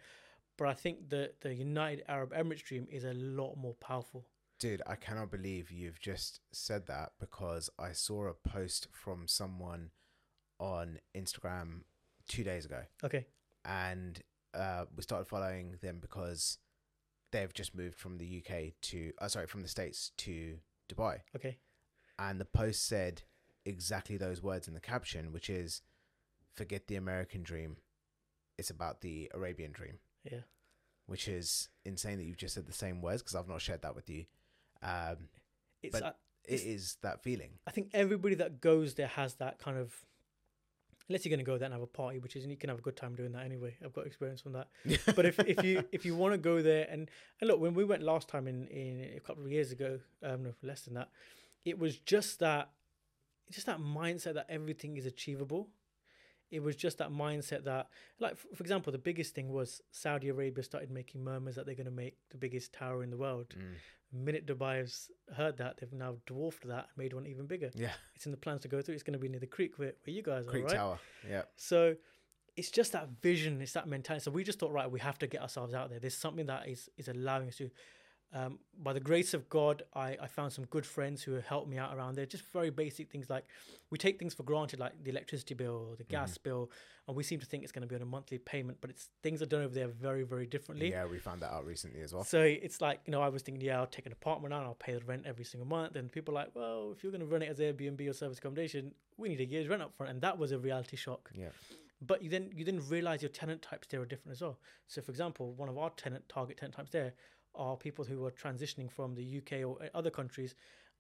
[0.61, 4.27] but I think the the United Arab Emirates dream is a lot more powerful.
[4.59, 9.91] Dude, I cannot believe you've just said that because I saw a post from someone
[10.59, 11.85] on Instagram
[12.29, 13.25] two days ago, Okay.
[13.65, 14.21] and
[14.53, 16.59] uh, we started following them because
[17.33, 20.59] they've just moved from the UK to, uh, sorry, from the States to
[20.93, 21.21] Dubai.
[21.35, 21.57] Okay.
[22.19, 23.23] And the post said
[23.65, 25.81] exactly those words in the caption, which is,
[26.53, 27.79] forget the American dream.
[28.59, 30.01] It's about the Arabian dream.
[30.25, 30.41] Yeah.
[31.07, 33.95] which is insane that you've just said the same words because I've not shared that
[33.97, 34.27] with you.
[34.83, 35.29] Um,
[35.83, 36.13] It's But- uh,
[36.45, 37.59] it It's- that feeling.
[37.67, 40.07] I think everybody that goes there has that kind of.
[41.09, 42.69] Unless you're going to go there and have a party, which is and you can
[42.71, 43.77] have a good time doing that anyway.
[43.85, 44.69] I've got experience from that.
[45.17, 47.11] But if, if you if you want to go there and
[47.41, 50.45] and look, when we went last time in in a couple of years ago, um,
[50.45, 51.11] no less than that,
[51.65, 52.71] it was just that,
[53.51, 55.69] just that mindset that everything is achievable.
[56.51, 57.89] It was just that mindset that,
[58.19, 61.75] like for, for example, the biggest thing was Saudi Arabia started making murmurs that they're
[61.75, 63.47] going to make the biggest tower in the world.
[63.57, 63.75] Mm.
[64.13, 67.71] The minute Dubai has heard that, they've now dwarfed that and made one even bigger.
[67.75, 68.95] Yeah, It's in the plans to go through.
[68.95, 70.77] It's going to be near the creek where, where you guys Creek are, right?
[70.77, 70.99] Tower.
[71.29, 71.95] Yeah, So
[72.57, 74.25] it's just that vision, it's that mentality.
[74.25, 76.01] So we just thought, right, we have to get ourselves out there.
[76.01, 77.71] There's something that is is allowing us to.
[78.33, 81.79] Um, by the grace of God, I, I found some good friends who helped me
[81.79, 82.27] out around there.
[82.27, 83.45] Just very basic things like
[83.91, 86.71] we take things for granted, like the electricity bill or the gas bill,
[87.09, 89.09] and we seem to think it's going to be on a monthly payment, but it's
[89.25, 90.91] things are done over there very, very differently.
[90.91, 91.05] yeah.
[91.07, 92.23] We found that out recently as well.
[92.23, 94.69] So it's like, you know, I was thinking, yeah, I'll take an apartment out and
[94.69, 95.97] I'll pay the rent every single month.
[95.97, 98.39] And people are like, well, if you're going to run it as Airbnb or service
[98.39, 100.13] accommodation, we need a year's rent up front.
[100.13, 101.33] And that was a reality shock.
[101.35, 101.49] Yeah,
[102.01, 104.61] But you then you then realize your tenant types there are different as well.
[104.87, 107.15] So for example, one of our tenant target tenant types there
[107.55, 110.55] are people who are transitioning from the UK or other countries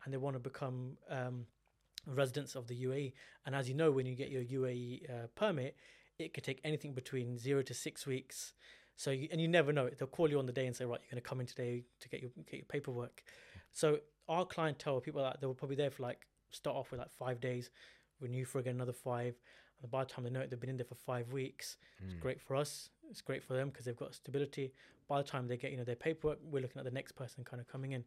[0.05, 1.46] and they want to become um,
[2.07, 3.12] residents of the UAE.
[3.46, 5.76] And as you know, when you get your UAE uh, permit,
[6.18, 8.53] it could take anything between zero to six weeks.
[8.96, 9.88] So you, and you never know.
[9.88, 11.84] They'll call you on the day and say, right, you're going to come in today
[12.01, 13.22] to get your get your paperwork.
[13.72, 13.98] So
[14.28, 17.40] our clientele, people that they were probably there for like start off with like five
[17.40, 17.70] days,
[18.20, 19.34] renew for again another five,
[19.80, 21.76] and by the time they know it, they've been in there for five weeks.
[22.05, 22.20] It's Mm.
[22.20, 22.90] great for us.
[23.11, 24.72] It's great for them because they've got stability.
[25.11, 27.42] By the time they get you know their paperwork, we're looking at the next person
[27.42, 28.04] kind of coming in.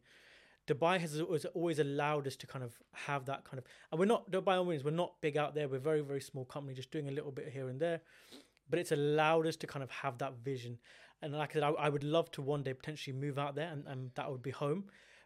[0.66, 1.20] Dubai has
[1.54, 4.64] always, allowed us to kind of have that kind of, and we're not by all
[4.64, 5.68] means we're not big out there.
[5.68, 8.00] We're very very small company, just doing a little bit here and there,
[8.70, 10.78] but it's allowed us to kind of have that vision.
[11.20, 13.70] And like I said, I, I would love to one day potentially move out there,
[13.70, 14.84] and, and that would be home.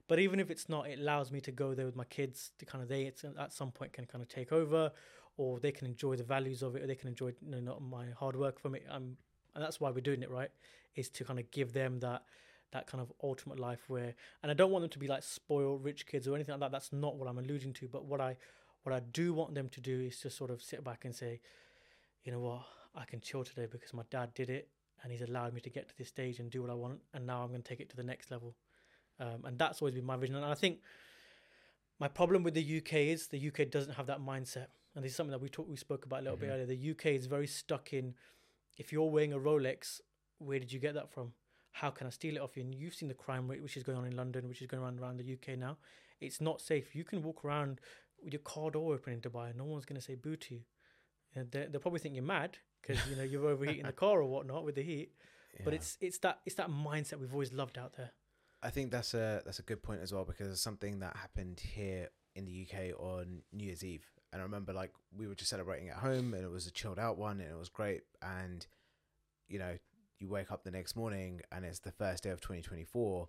[0.09, 2.64] But even if it's not, it allows me to go there with my kids to
[2.66, 4.91] kind of they at some point can kind of take over,
[5.37, 7.81] or they can enjoy the values of it, or they can enjoy you know not
[7.81, 8.85] my hard work from it.
[8.91, 9.16] Um,
[9.55, 10.51] and that's why we're doing it, right?
[10.99, 12.25] Is to kind of give them that
[12.73, 15.83] that kind of ultimate life where, and I don't want them to be like spoiled
[15.85, 16.73] rich kids or anything like that.
[16.73, 17.89] That's not what I'm alluding to.
[17.89, 18.37] But what I
[18.83, 21.41] what I do want them to do is to sort of sit back and say,
[22.25, 22.63] you know what,
[22.95, 24.69] I can chill today because my dad did it
[25.03, 27.27] and he's allowed me to get to this stage and do what I want, and
[27.27, 28.55] now I'm going to take it to the next level.
[29.21, 30.35] Um, and that's always been my vision.
[30.37, 30.81] And I think
[32.01, 34.67] my problem with the UK is the UK doesn't have that mindset.
[34.95, 36.53] And this is something that we talked, we spoke about a little bit Mhm.
[36.53, 36.67] earlier.
[36.67, 38.15] The UK is very stuck in,
[38.77, 40.01] if you're wearing a Rolex,
[40.39, 41.32] where did you get that from?
[41.72, 42.62] How can I steal it off you?
[42.62, 44.82] And you've seen the crime rate, which is going on in London, which is going
[44.82, 45.76] on around the UK now.
[46.20, 46.95] It's not safe.
[46.95, 47.80] You can walk around
[48.22, 50.55] with your car door open in Dubai, and no one's going to say boo to
[50.55, 50.61] you.
[51.34, 54.24] And they- they'll probably think you're mad because you know you're overheating the car or
[54.28, 55.12] whatnot with the heat.
[55.64, 58.12] But it's it's that it's that mindset we've always loved out there.
[58.62, 61.61] I think that's a that's a good point as well because it's something that happened
[61.61, 65.51] here in the UK on New Year's Eve, and I remember like we were just
[65.51, 68.03] celebrating at home, and it was a chilled out one, and it was great.
[68.22, 68.66] And
[69.49, 69.78] you know,
[70.21, 73.29] you wake up the next morning, and it's the first day of 2024,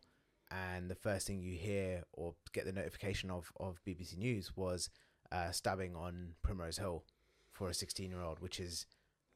[0.52, 4.90] and the first thing you hear or get the notification of of BBC News was
[5.32, 7.04] uh, stabbing on Primrose Hill
[7.52, 8.86] for a 16 year old, which is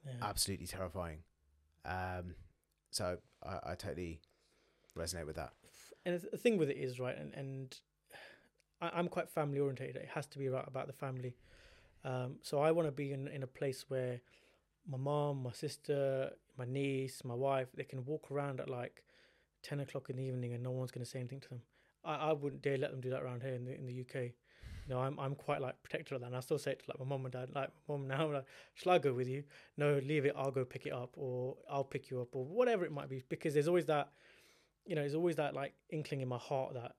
[0.06, 0.14] Yeah.
[0.22, 1.24] absolutely terrifying.
[1.86, 2.36] Um,
[2.92, 4.22] so I, I totally
[4.98, 5.54] resonate with that.
[6.06, 7.80] and the thing with it is right and and
[8.82, 11.36] I, i'm quite family orientated it has to be right about the family
[12.04, 14.22] um, so i want to be in, in a place where
[14.90, 19.04] my mom my sister my niece my wife they can walk around at like
[19.64, 21.62] 10 o'clock in the evening and no one's going to say anything to them
[22.04, 24.32] I, I wouldn't dare let them do that around here in the, in the uk
[24.86, 26.28] you know, I'm I'm quite like protective of that.
[26.28, 28.44] And I still say it to like my mom and dad, like mom now, like,
[28.74, 29.46] shall I go with you?
[29.78, 30.34] No, leave it.
[30.36, 33.24] I'll go pick it up, or I'll pick you up, or whatever it might be.
[33.30, 34.10] Because there's always that,
[34.86, 36.96] you know, there's always that like inkling in my heart that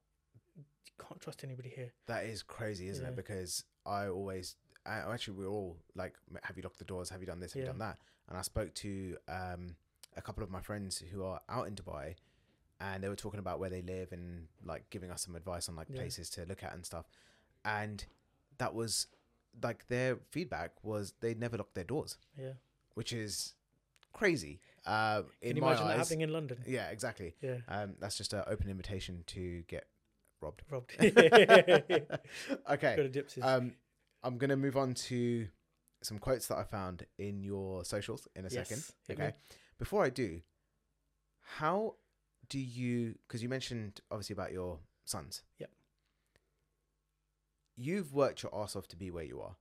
[0.57, 0.65] you
[0.99, 1.93] can't trust anybody here.
[2.07, 3.11] That is crazy, isn't Yeah.
[3.11, 3.17] it?
[3.17, 4.57] Because I always,
[4.87, 7.11] I, actually, we're all like, have you locked the doors?
[7.11, 7.53] Have you done this?
[7.55, 7.99] Have you done that?
[8.29, 9.77] And I spoke to um,
[10.17, 12.15] a couple of my friends who are out in Dubai,
[12.81, 15.77] and they were talking about where they live and like giving us some advice on
[15.77, 15.99] like Yeah.
[16.01, 17.07] places to look at and stuff.
[17.65, 18.05] And
[18.59, 19.07] that was
[19.63, 22.53] like their feedback was they never locked their doors, Yeah,
[22.95, 23.55] which is
[24.13, 24.61] crazy.
[24.85, 26.59] Uh, in Can you my imagine that happening in London?
[26.67, 27.35] Yeah, exactly.
[27.41, 29.87] Yeah, Um, that's just an open invitation to get
[30.41, 30.63] robbed.
[30.71, 30.93] robbed.
[32.71, 33.11] Okay.
[33.43, 33.73] Um,
[34.25, 35.49] I'm gonna move on to
[36.03, 38.79] some quotes that I found in your socials in a second.
[38.79, 39.15] Yes, me.
[39.15, 39.37] Okay.
[39.79, 40.41] Before I do,
[41.43, 41.97] how
[42.49, 43.17] do you?
[43.27, 45.43] Because you mentioned obviously about your sons.
[45.59, 45.71] Yep.
[47.77, 49.57] You've worked your ass off to be where you are,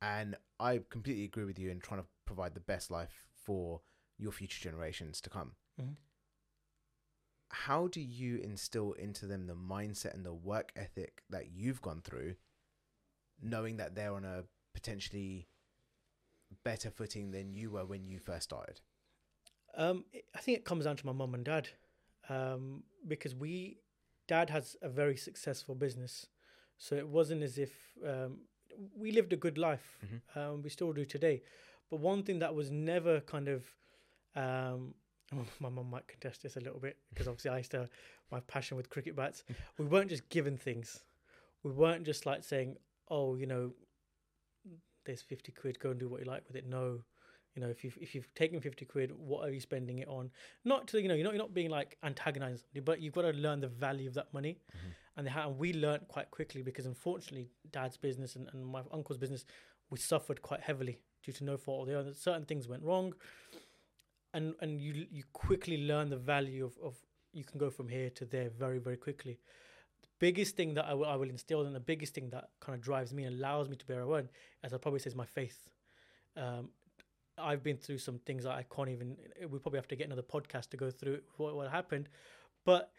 [0.00, 3.80] and I completely agree with you in trying to provide the best life for
[4.18, 5.56] your future generations to come.
[5.80, 5.96] Mhm.
[7.50, 12.00] How do you instill into them the mindset and the work ethic that you've gone
[12.00, 12.36] through,
[13.42, 15.48] knowing that they're on a potentially
[16.64, 18.80] better footing than you were when you first started?
[19.76, 21.68] Um, I think it comes down to my mum and dad,
[22.28, 23.78] um, because we,
[24.28, 26.26] dad has a very successful business,
[26.78, 27.70] so it wasn't as if
[28.06, 28.38] um,
[28.94, 29.98] we lived a good life.
[30.04, 30.36] Mhm.
[30.36, 31.42] Um, we still do today,
[31.90, 33.64] but one thing that was never kind of,
[34.36, 34.94] um,
[35.60, 37.88] my mum might contest this a little bit because obviously I used to
[38.30, 39.44] my passion with cricket bats.
[39.78, 41.02] we weren't just given things.
[41.62, 42.76] We weren't just like saying,
[43.16, 43.64] "Oh, you know,
[45.04, 45.78] there's fifty quid.
[45.78, 47.00] Go and do what you like with it." No,
[47.54, 50.30] you know, if you've if you've taken fifty quid, what are you spending it on?
[50.64, 53.32] Not to you know, you're not you're not being like antagonized, but you've got to
[53.32, 54.88] learn the value of that money, mm-hmm.
[55.18, 59.18] and, how, and we learned quite quickly because unfortunately, dad's business and, and my uncle's
[59.18, 59.44] business,
[59.90, 62.14] we suffered quite heavily due to no fault of their own.
[62.14, 63.14] Certain things went wrong,
[64.32, 66.96] and and you you quickly learn the value of of
[67.34, 69.38] you can go from here to there very very quickly.
[70.22, 72.80] Biggest thing that I will I will instill and the biggest thing that kind of
[72.80, 74.28] drives me and allows me to bear a word,
[74.62, 75.58] as I probably say, is my faith.
[76.36, 76.68] Um,
[77.36, 79.16] I've been through some things that I can't even.
[79.50, 82.08] We probably have to get another podcast to go through what, what happened,
[82.64, 82.92] but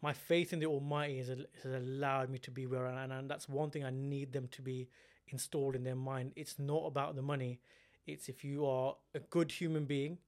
[0.00, 3.28] my faith in the Almighty has, has allowed me to be where I am, and
[3.28, 4.88] that's one thing I need them to be
[5.26, 6.32] installed in their mind.
[6.36, 7.58] It's not about the money.
[8.06, 10.18] It's if you are a good human being,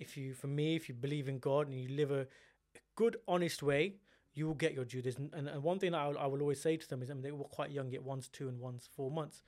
[0.00, 3.16] if you, for me, if you believe in God and you live a, a good,
[3.28, 3.94] honest way,
[4.34, 5.00] you will get your due.
[5.00, 7.10] There's, and, and one thing that I will, I will always say to them is,
[7.10, 9.42] I mean, they were quite young, yet one's two and one's four months.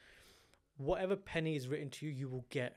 [0.77, 2.77] Whatever penny is written to you, you will get.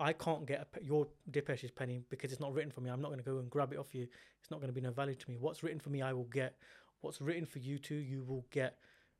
[0.00, 2.90] I can't get a, your Dipesh's penny because it's not written for me.
[2.90, 4.06] I'm not going to go and grab it off you.
[4.40, 5.36] It's not going to be no value to me.
[5.38, 6.56] What's written for me, I will get.
[7.00, 8.78] What's written for you too, you will get.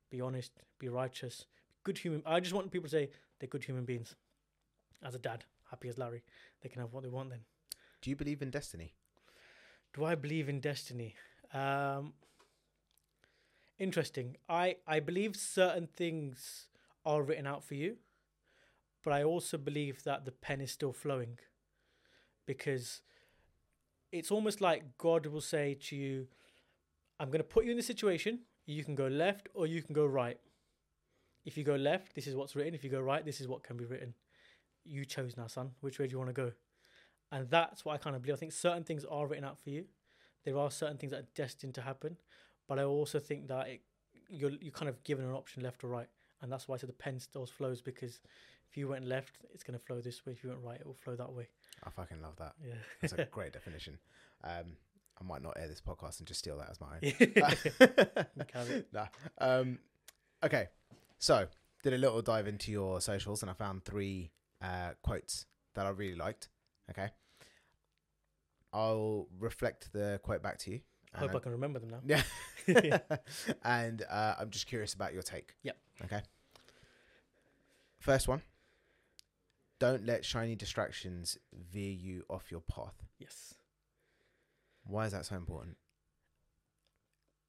[0.09, 1.45] Be honest, be righteous,
[1.83, 2.23] good human.
[2.25, 3.09] I just want people to say
[3.39, 4.15] they're good human beings.
[5.03, 6.23] As a dad, happy as Larry,
[6.61, 7.29] they can have what they want.
[7.29, 7.41] Then,
[8.01, 8.93] Do you believe in destiny?
[9.93, 11.15] do I believe in destiny?
[11.53, 12.13] Um,
[13.77, 14.37] interesting.
[14.47, 16.67] I I believe certain things
[17.05, 17.97] are written out for you,
[19.03, 21.39] but I also believe that the pen is still flowing,
[22.45, 23.01] because
[24.11, 26.27] it's almost like God will say to you,
[27.19, 28.45] "I'm going to put you in this situation.
[28.65, 30.39] You can go left or you can go right.
[31.45, 32.75] If you go left, this is what's written.
[32.75, 34.13] If you go right, this is what can be written.
[34.83, 35.71] You chose now, son.
[35.81, 36.51] Which way do you want to go?"
[37.31, 38.35] And that's what I kind of believe.
[38.35, 39.85] I think certain things are written out for you.
[40.49, 42.17] There are certain things that are destined to happen,
[42.67, 43.81] but I also think that it,
[44.29, 46.07] you're you're kind of given an option left or right,
[46.41, 48.21] and that's why I said the pen still flows because
[48.69, 50.33] if you went left, it's going to flow this way.
[50.33, 51.47] If you went right, it will flow that way.
[51.83, 52.53] I fucking love that.
[52.63, 52.73] Yeah.
[53.01, 53.97] That's a great definition.
[54.43, 54.77] Um,
[55.19, 58.85] I might not air this podcast and just steal that as my own.
[58.93, 59.07] Nah.
[59.39, 59.79] Um,
[60.43, 60.67] okay,
[61.17, 61.47] so
[61.83, 64.31] did a little dive into your socials and I found three
[64.61, 65.45] uh, quotes
[65.75, 66.49] that I really liked.
[66.89, 67.09] Okay,
[68.73, 70.81] I'll reflect the quote back to you.
[71.13, 72.01] I hope I can remember them now.
[72.05, 72.21] Yeah.
[73.63, 75.55] and uh, I'm just curious about your take.
[75.63, 75.77] Yep.
[76.05, 76.21] Okay.
[77.99, 78.41] First one.
[79.79, 82.95] Don't let shiny distractions veer you off your path.
[83.17, 83.55] Yes.
[84.83, 85.77] Why is that so important?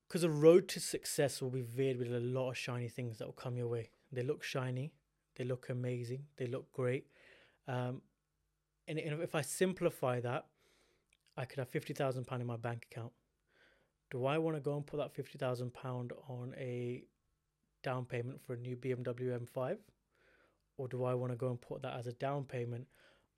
[0.07, 3.27] Because the road to success will be veered with a lot of shiny things that
[3.27, 3.91] will come your way.
[4.13, 4.93] They look shiny,
[5.37, 7.07] they look amazing, they look great.
[7.69, 8.03] Um,
[8.89, 10.47] and if I simplify that,
[11.41, 13.13] I could have fifty thousand pound in my bank account.
[14.11, 17.05] Do I want to go and put that fifty thousand pound on a
[17.83, 19.79] down payment for a new BMW M5,
[20.77, 22.87] or do I want to go and put that as a down payment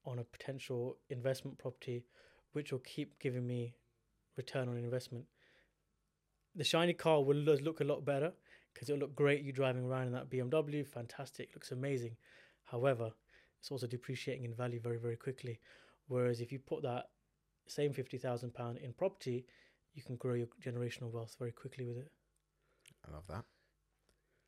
[0.05, 2.05] on a potential investment property,
[2.55, 3.77] which will keep giving me
[4.37, 5.27] return on investment?
[6.55, 8.33] the shiny car will look a lot better
[8.75, 10.87] because it'll look great you driving around in that BMW.
[10.87, 12.17] Fantastic, looks amazing.
[12.65, 13.13] However,
[13.59, 15.61] it's also depreciating in value very, very quickly.
[16.09, 17.07] Whereas if you put that
[17.67, 19.47] same fifty thousand pound in property,
[19.95, 22.11] you can grow your generational wealth very quickly with it.
[23.09, 23.45] I love that.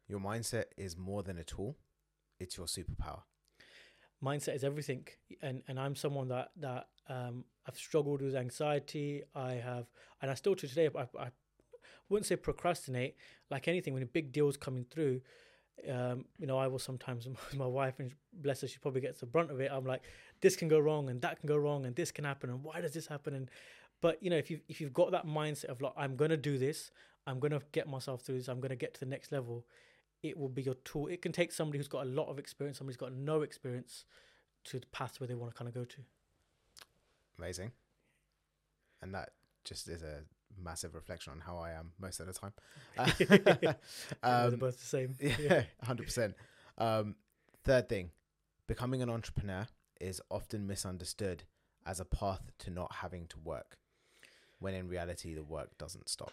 [0.09, 1.77] Your mindset is more than a tool;
[2.39, 3.23] it's your superpower.
[4.23, 5.07] mindset is everything
[5.43, 9.87] and and i'm someone that that um i've struggled with anxiety i have
[10.23, 11.29] and i still to today I, I
[12.09, 13.17] wouldn't say procrastinate
[13.51, 15.21] like anything when a big deals coming through
[15.91, 19.27] Um, you know, I will sometimes my wife and bless her, she probably gets the
[19.27, 19.71] brunt of it.
[19.73, 20.03] I'm like,
[20.41, 22.81] this can go wrong and that can go wrong and this can happen and why
[22.81, 23.35] does this happen?
[23.35, 23.51] And
[24.01, 26.59] but you know, if you if you've got that mindset of like, I'm gonna do
[26.59, 26.91] this,
[27.27, 29.65] I'm gonna get myself through this, I'm gonna get to the next level,
[30.23, 31.09] it will be your tool.
[31.09, 34.05] It can take somebody who's got a lot of experience, somebody who's got no experience,
[34.65, 35.97] to the path where they want to kind of go to.
[37.39, 37.73] Amazing.
[39.03, 39.31] And that
[39.65, 40.23] just is a
[40.63, 42.53] massive reflection on how I am most of the time.
[42.99, 43.05] um,
[44.51, 45.15] They're both the same.
[45.21, 46.35] Yeah, hundred percent.
[46.79, 47.17] Um,
[47.65, 48.11] third thing,
[48.67, 49.67] becoming an entrepreneur
[50.01, 51.45] is often misunderstood
[51.87, 53.79] as a path to not having to work,
[54.59, 56.33] when in reality the work doesn't stop.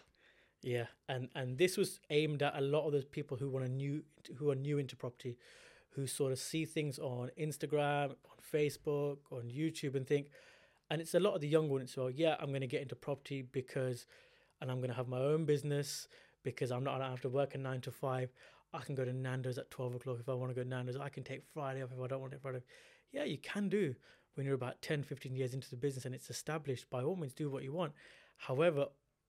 [0.62, 3.70] Yeah, and and this was aimed at a lot of those people who want to
[3.70, 4.04] new
[4.36, 5.36] who are new into property,
[5.90, 10.28] who sort of see things on Instagram, on Facebook, on YouTube, and think,
[10.92, 11.90] and it's a lot of the young ones.
[11.90, 14.04] So yeah, I'm going to get into property because,
[14.60, 16.06] and I'm going to have my own business
[16.44, 16.90] because I'm not.
[16.90, 18.30] going don't have to work a nine to five.
[18.74, 20.98] I can go to Nando's at twelve o'clock if I want to go to Nando's.
[20.98, 22.60] I can take Friday off if I don't want it Friday.
[23.10, 23.94] Yeah, you can do
[24.34, 26.88] when you're about 10, 15 years into the business and it's established.
[26.88, 27.92] By all means, do what you want.
[28.36, 28.86] However,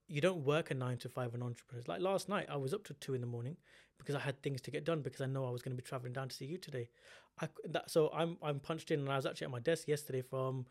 [0.08, 1.84] you don't work a nine to five an entrepreneur.
[1.88, 3.56] Like last night, I was up to two in the morning
[3.98, 5.88] because I had things to get done because I know I was going to be
[5.88, 6.90] traveling down to see you today.
[7.40, 10.22] I that so I'm I'm punched in and I was actually at my desk yesterday
[10.22, 10.66] from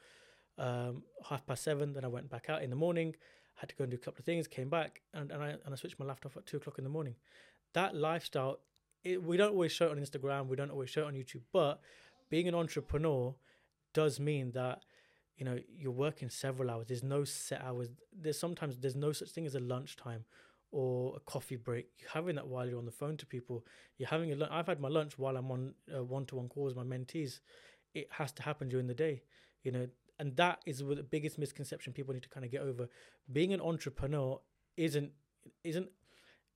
[0.59, 1.93] um, half past seven.
[1.93, 3.15] Then I went back out in the morning,
[3.57, 5.73] had to go and do a couple of things, came back, and, and I and
[5.73, 7.15] I switched my laptop at two o'clock in the morning.
[7.75, 8.59] That lifestyle,
[9.03, 11.43] it, we don't always show it on Instagram, we don't always show it on YouTube,
[11.53, 11.81] but
[12.31, 13.35] being an entrepreneur
[13.95, 14.83] does mean that
[15.37, 16.87] you know you're working several hours.
[16.87, 17.89] There's no set hours.
[18.13, 20.25] There's sometimes there's no such thing as a lunchtime
[20.73, 21.89] or a coffee break.
[21.99, 23.65] You're having that while you're on the phone to people.
[23.99, 24.51] You're having a lunch.
[24.53, 25.75] I've had my lunch while I'm on
[26.09, 27.41] one to one calls with my mentees.
[27.95, 29.23] It has to happen during the day,
[29.63, 29.87] you know,
[30.23, 32.89] and that is the biggest misconception people need to kind of get over.
[33.33, 34.41] Being an entrepreneur
[34.77, 35.11] isn't
[35.65, 35.89] isn't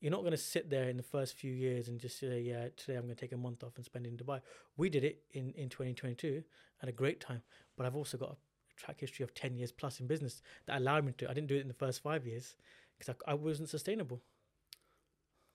[0.00, 2.68] you're not going to sit there in the first few years and just say, yeah,
[2.76, 4.40] today I'm going to take a month off and spend it in Dubai.
[4.76, 6.44] We did it in, in 2022
[6.80, 7.42] at a great time,
[7.76, 8.36] but I've also got a
[8.76, 11.28] track history of 10 years plus in business that allowed me to.
[11.28, 12.54] I didn't do it in the first five years
[12.96, 14.22] because I, I wasn't sustainable.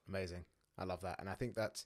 [0.10, 0.44] Amazing.
[0.78, 1.20] I love that.
[1.20, 1.86] And I think that's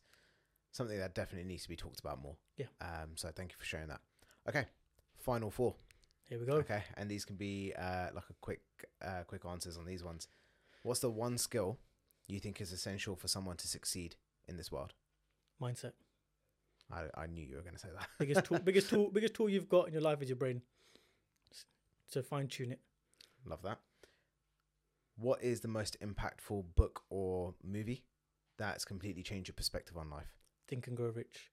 [0.71, 2.37] something that definitely needs to be talked about more.
[2.57, 2.67] Yeah.
[2.81, 4.01] Um, so thank you for sharing that.
[4.49, 4.65] Okay.
[5.19, 5.75] Final four.
[6.29, 6.53] Here we go.
[6.53, 6.83] Okay.
[6.97, 8.61] And these can be uh, like a quick,
[9.03, 10.27] uh, quick answers on these ones.
[10.83, 11.77] What's the one skill
[12.27, 14.15] you think is essential for someone to succeed
[14.47, 14.93] in this world?
[15.61, 15.93] Mindset.
[16.91, 18.07] I, I knew you were going to say that.
[18.19, 20.61] biggest tool, biggest tool, biggest tool you've got in your life is your brain.
[22.07, 22.79] So fine tune it.
[23.45, 23.79] Love that.
[25.17, 28.03] What is the most impactful book or movie
[28.57, 30.35] that's completely changed your perspective on life?
[30.67, 31.51] Think and Grow Rich.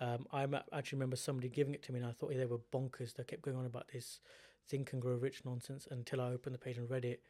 [0.00, 3.14] Um, I actually remember somebody giving it to me, and I thought they were bonkers.
[3.14, 4.20] They kept going on about this
[4.68, 7.22] Think and Grow Rich nonsense until I opened the page and read it.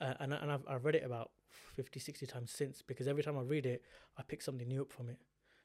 [0.00, 1.30] Uh, and and I've, I've read it about
[1.74, 3.82] 50, 60 times since because every time I read it,
[4.16, 5.18] I pick something new up from it.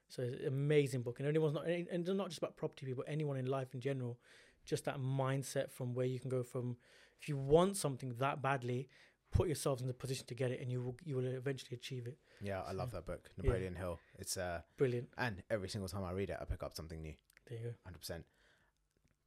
[0.10, 3.04] So it's an amazing book, and anyone's not, and it's not just about property people,
[3.08, 4.20] anyone in life in general,
[4.66, 6.78] just that mindset from where you can go from.
[7.20, 8.90] If you want something that badly,
[9.34, 12.08] put yourselves in the position to get it, and you will you will eventually achieve
[12.08, 12.18] it.
[12.42, 13.80] Yeah, I love that book, Napoleon yeah.
[13.80, 14.00] Hill.
[14.20, 17.14] It's uh brilliant, and every single time I read it, I pick up something new.
[17.50, 18.26] There you go, hundred percent.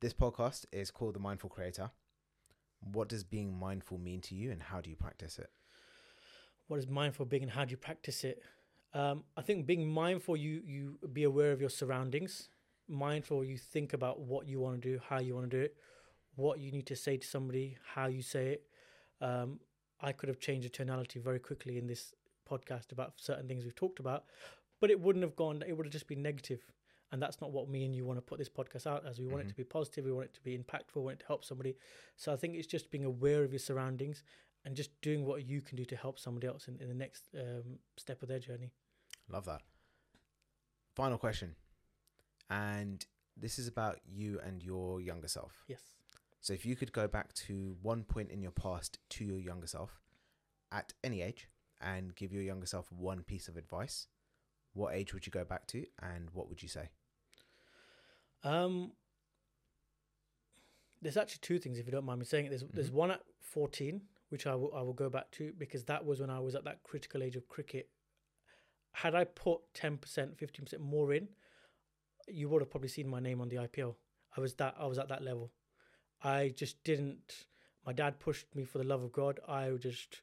[0.01, 1.91] This podcast is called The Mindful Creator.
[2.81, 5.51] What does being mindful mean to you, and how do you practice it?
[6.69, 8.43] What is mindful being, and how do you practice it?
[8.95, 12.49] Um, I think being mindful, you you be aware of your surroundings.
[12.89, 15.75] Mindful, you think about what you want to do, how you want to do it,
[16.37, 18.63] what you need to say to somebody, how you say it.
[19.21, 19.61] Um,
[20.01, 22.15] I could have changed the tonality very quickly in this
[22.49, 24.25] podcast about certain things we've talked about,
[24.81, 25.63] but it wouldn't have gone.
[25.67, 26.61] It would have just been negative,
[27.13, 29.19] and that's not what me and you want to put this podcast out as.
[29.19, 29.47] We want mm-hmm.
[29.47, 30.05] it to be positive.
[30.05, 30.97] We want it to be impactful.
[30.97, 31.77] We want it to help somebody.
[32.17, 34.23] So I think it's just being aware of your surroundings
[34.65, 37.29] and just doing what you can do to help somebody else in, in the next
[37.35, 38.73] um, step of their journey.
[39.31, 39.63] Love that.
[40.95, 41.55] Final question.
[42.51, 43.05] And
[43.37, 45.53] this is about you and your younger self.
[45.69, 45.81] Yes.
[46.47, 49.67] So if you could go back to one point in your past to your younger
[49.67, 50.01] self
[50.71, 51.49] at any age
[51.81, 54.07] and give your younger self one piece of advice,
[54.73, 56.91] what age would you go back to and what would you say?
[58.45, 58.93] Um
[61.03, 62.51] there's actually two things if you don't mind me saying it.
[62.51, 62.77] There's mm-hmm.
[62.77, 66.21] there's one at 14 which I will I will go back to because that was
[66.21, 67.89] when I was at that critical age of cricket
[68.93, 71.29] had I put 10%, 15% more in,
[72.29, 73.97] you would have probably seen my name on the IPL.
[74.37, 75.51] I was that I was at that level.
[76.23, 77.47] I just didn't.
[77.85, 79.41] My dad pushed me for the love of God.
[79.49, 80.21] I just,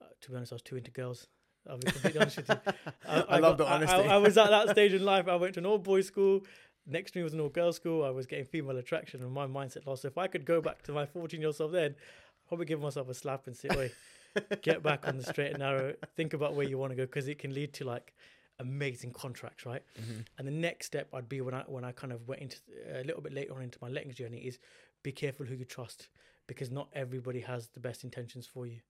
[0.00, 1.26] uh, to be honest, I was too into girls.
[1.68, 2.56] I'll be completely honest with you.
[3.08, 4.08] I, I, I love got, the honesty.
[4.08, 5.28] I, I, was at that stage in life.
[5.28, 6.40] I went to an all boys school.
[6.86, 8.02] Next to me was an all girls school.
[8.04, 10.02] I was getting female attraction, and my mindset lost.
[10.02, 12.66] So if I could go back to my 14 year old self then, I'd probably
[12.66, 13.92] give myself a slap and say, "Wait,
[14.62, 15.94] get back on the straight and narrow.
[16.16, 18.14] Think about where you want to go because it can lead to like
[18.58, 19.82] amazing contracts, right?
[19.98, 20.26] Mhm.
[20.38, 22.56] And the next step I'd be when I when I kind of went into
[22.92, 24.58] a little bit later on into my lettings journey is
[25.02, 26.08] be careful who you trust
[26.46, 28.80] because not everybody has the best intentions for you.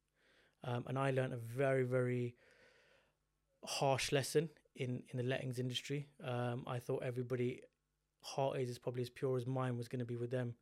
[0.64, 2.36] Um, and I learned a very very
[3.64, 6.08] harsh lesson in in the lettings industry.
[6.24, 7.62] Um, I thought everybody
[8.22, 10.54] heart is is probably as pure as mine was going to be with them.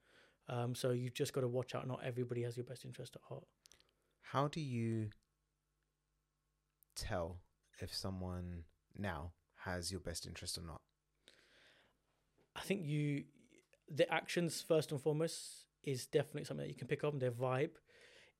[0.49, 1.87] Um, so you've just got to watch out.
[1.87, 3.45] Not everybody has your best interest at heart.
[4.23, 5.11] How do you
[6.97, 7.39] tell
[7.81, 8.65] if someone
[8.97, 9.33] now
[9.65, 10.81] has your best interest or not?
[12.57, 13.25] I think you,
[13.91, 17.13] the actions first and foremost is definitely something that you can pick up.
[17.13, 17.71] on Their vibe,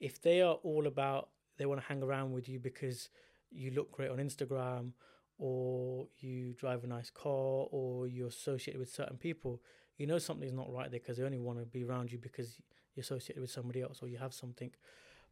[0.01, 3.09] if they are all about they want to hang around with you because
[3.51, 4.93] you look great on Instagram,
[5.39, 9.61] or you drive a nice car, or you're associated with certain people,
[9.97, 12.61] you know something's not right there because they only want to be around you because
[12.95, 14.71] you're associated with somebody else or you have something.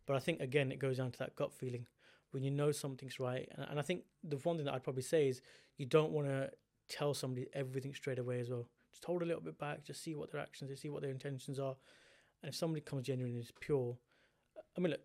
[0.07, 1.87] But I think again it goes down to that gut feeling
[2.31, 3.49] when you know something's right.
[3.57, 5.41] And, I think the one thing that I'd probably say is
[5.77, 6.51] you don't want to
[6.89, 8.69] tell somebody everything straight away as well.
[8.97, 11.11] Just hold a little bit back, just see what their actions, is, see what their
[11.11, 11.77] intentions are.
[12.43, 13.99] And if somebody comes genuine and is pure,
[14.75, 15.01] I mean, look,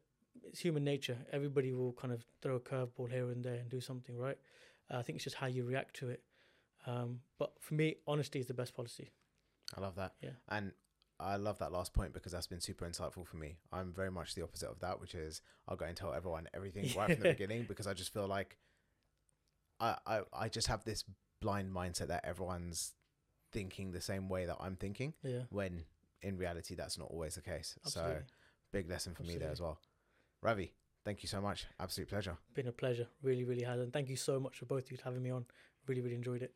[0.45, 1.17] it's human nature.
[1.33, 4.37] Everybody will kind of throw a curveball here and there and do something, right?
[4.89, 6.23] Uh, I think it's just how you react to it.
[6.87, 9.11] Um, but for me, honesty is the best policy.
[9.75, 10.13] I love that.
[10.21, 10.31] Yeah.
[10.47, 10.71] And
[11.19, 13.57] I love that last point because that's been super insightful for me.
[13.73, 16.89] I'm very much the opposite of that, which is I'll go and tell everyone everything
[16.95, 18.57] right from the beginning because I just feel like
[19.81, 21.03] I, I I just have this
[21.41, 22.93] blind mindset that everyone's
[23.51, 25.83] thinking the same way that I'm thinking Yeah, when
[26.21, 27.75] in reality that's not always the case.
[27.85, 28.21] absolutely.
[28.21, 28.25] So
[28.71, 29.79] big lesson for me there as well.
[30.41, 30.73] Ravi,
[31.03, 31.65] thank you so much.
[31.79, 32.37] Absolute pleasure.
[32.53, 33.07] Been a pleasure.
[33.21, 33.79] Really, really has.
[33.79, 35.45] And thank you so much for both of you having me on.
[35.87, 36.53] Really, really enjoyed it.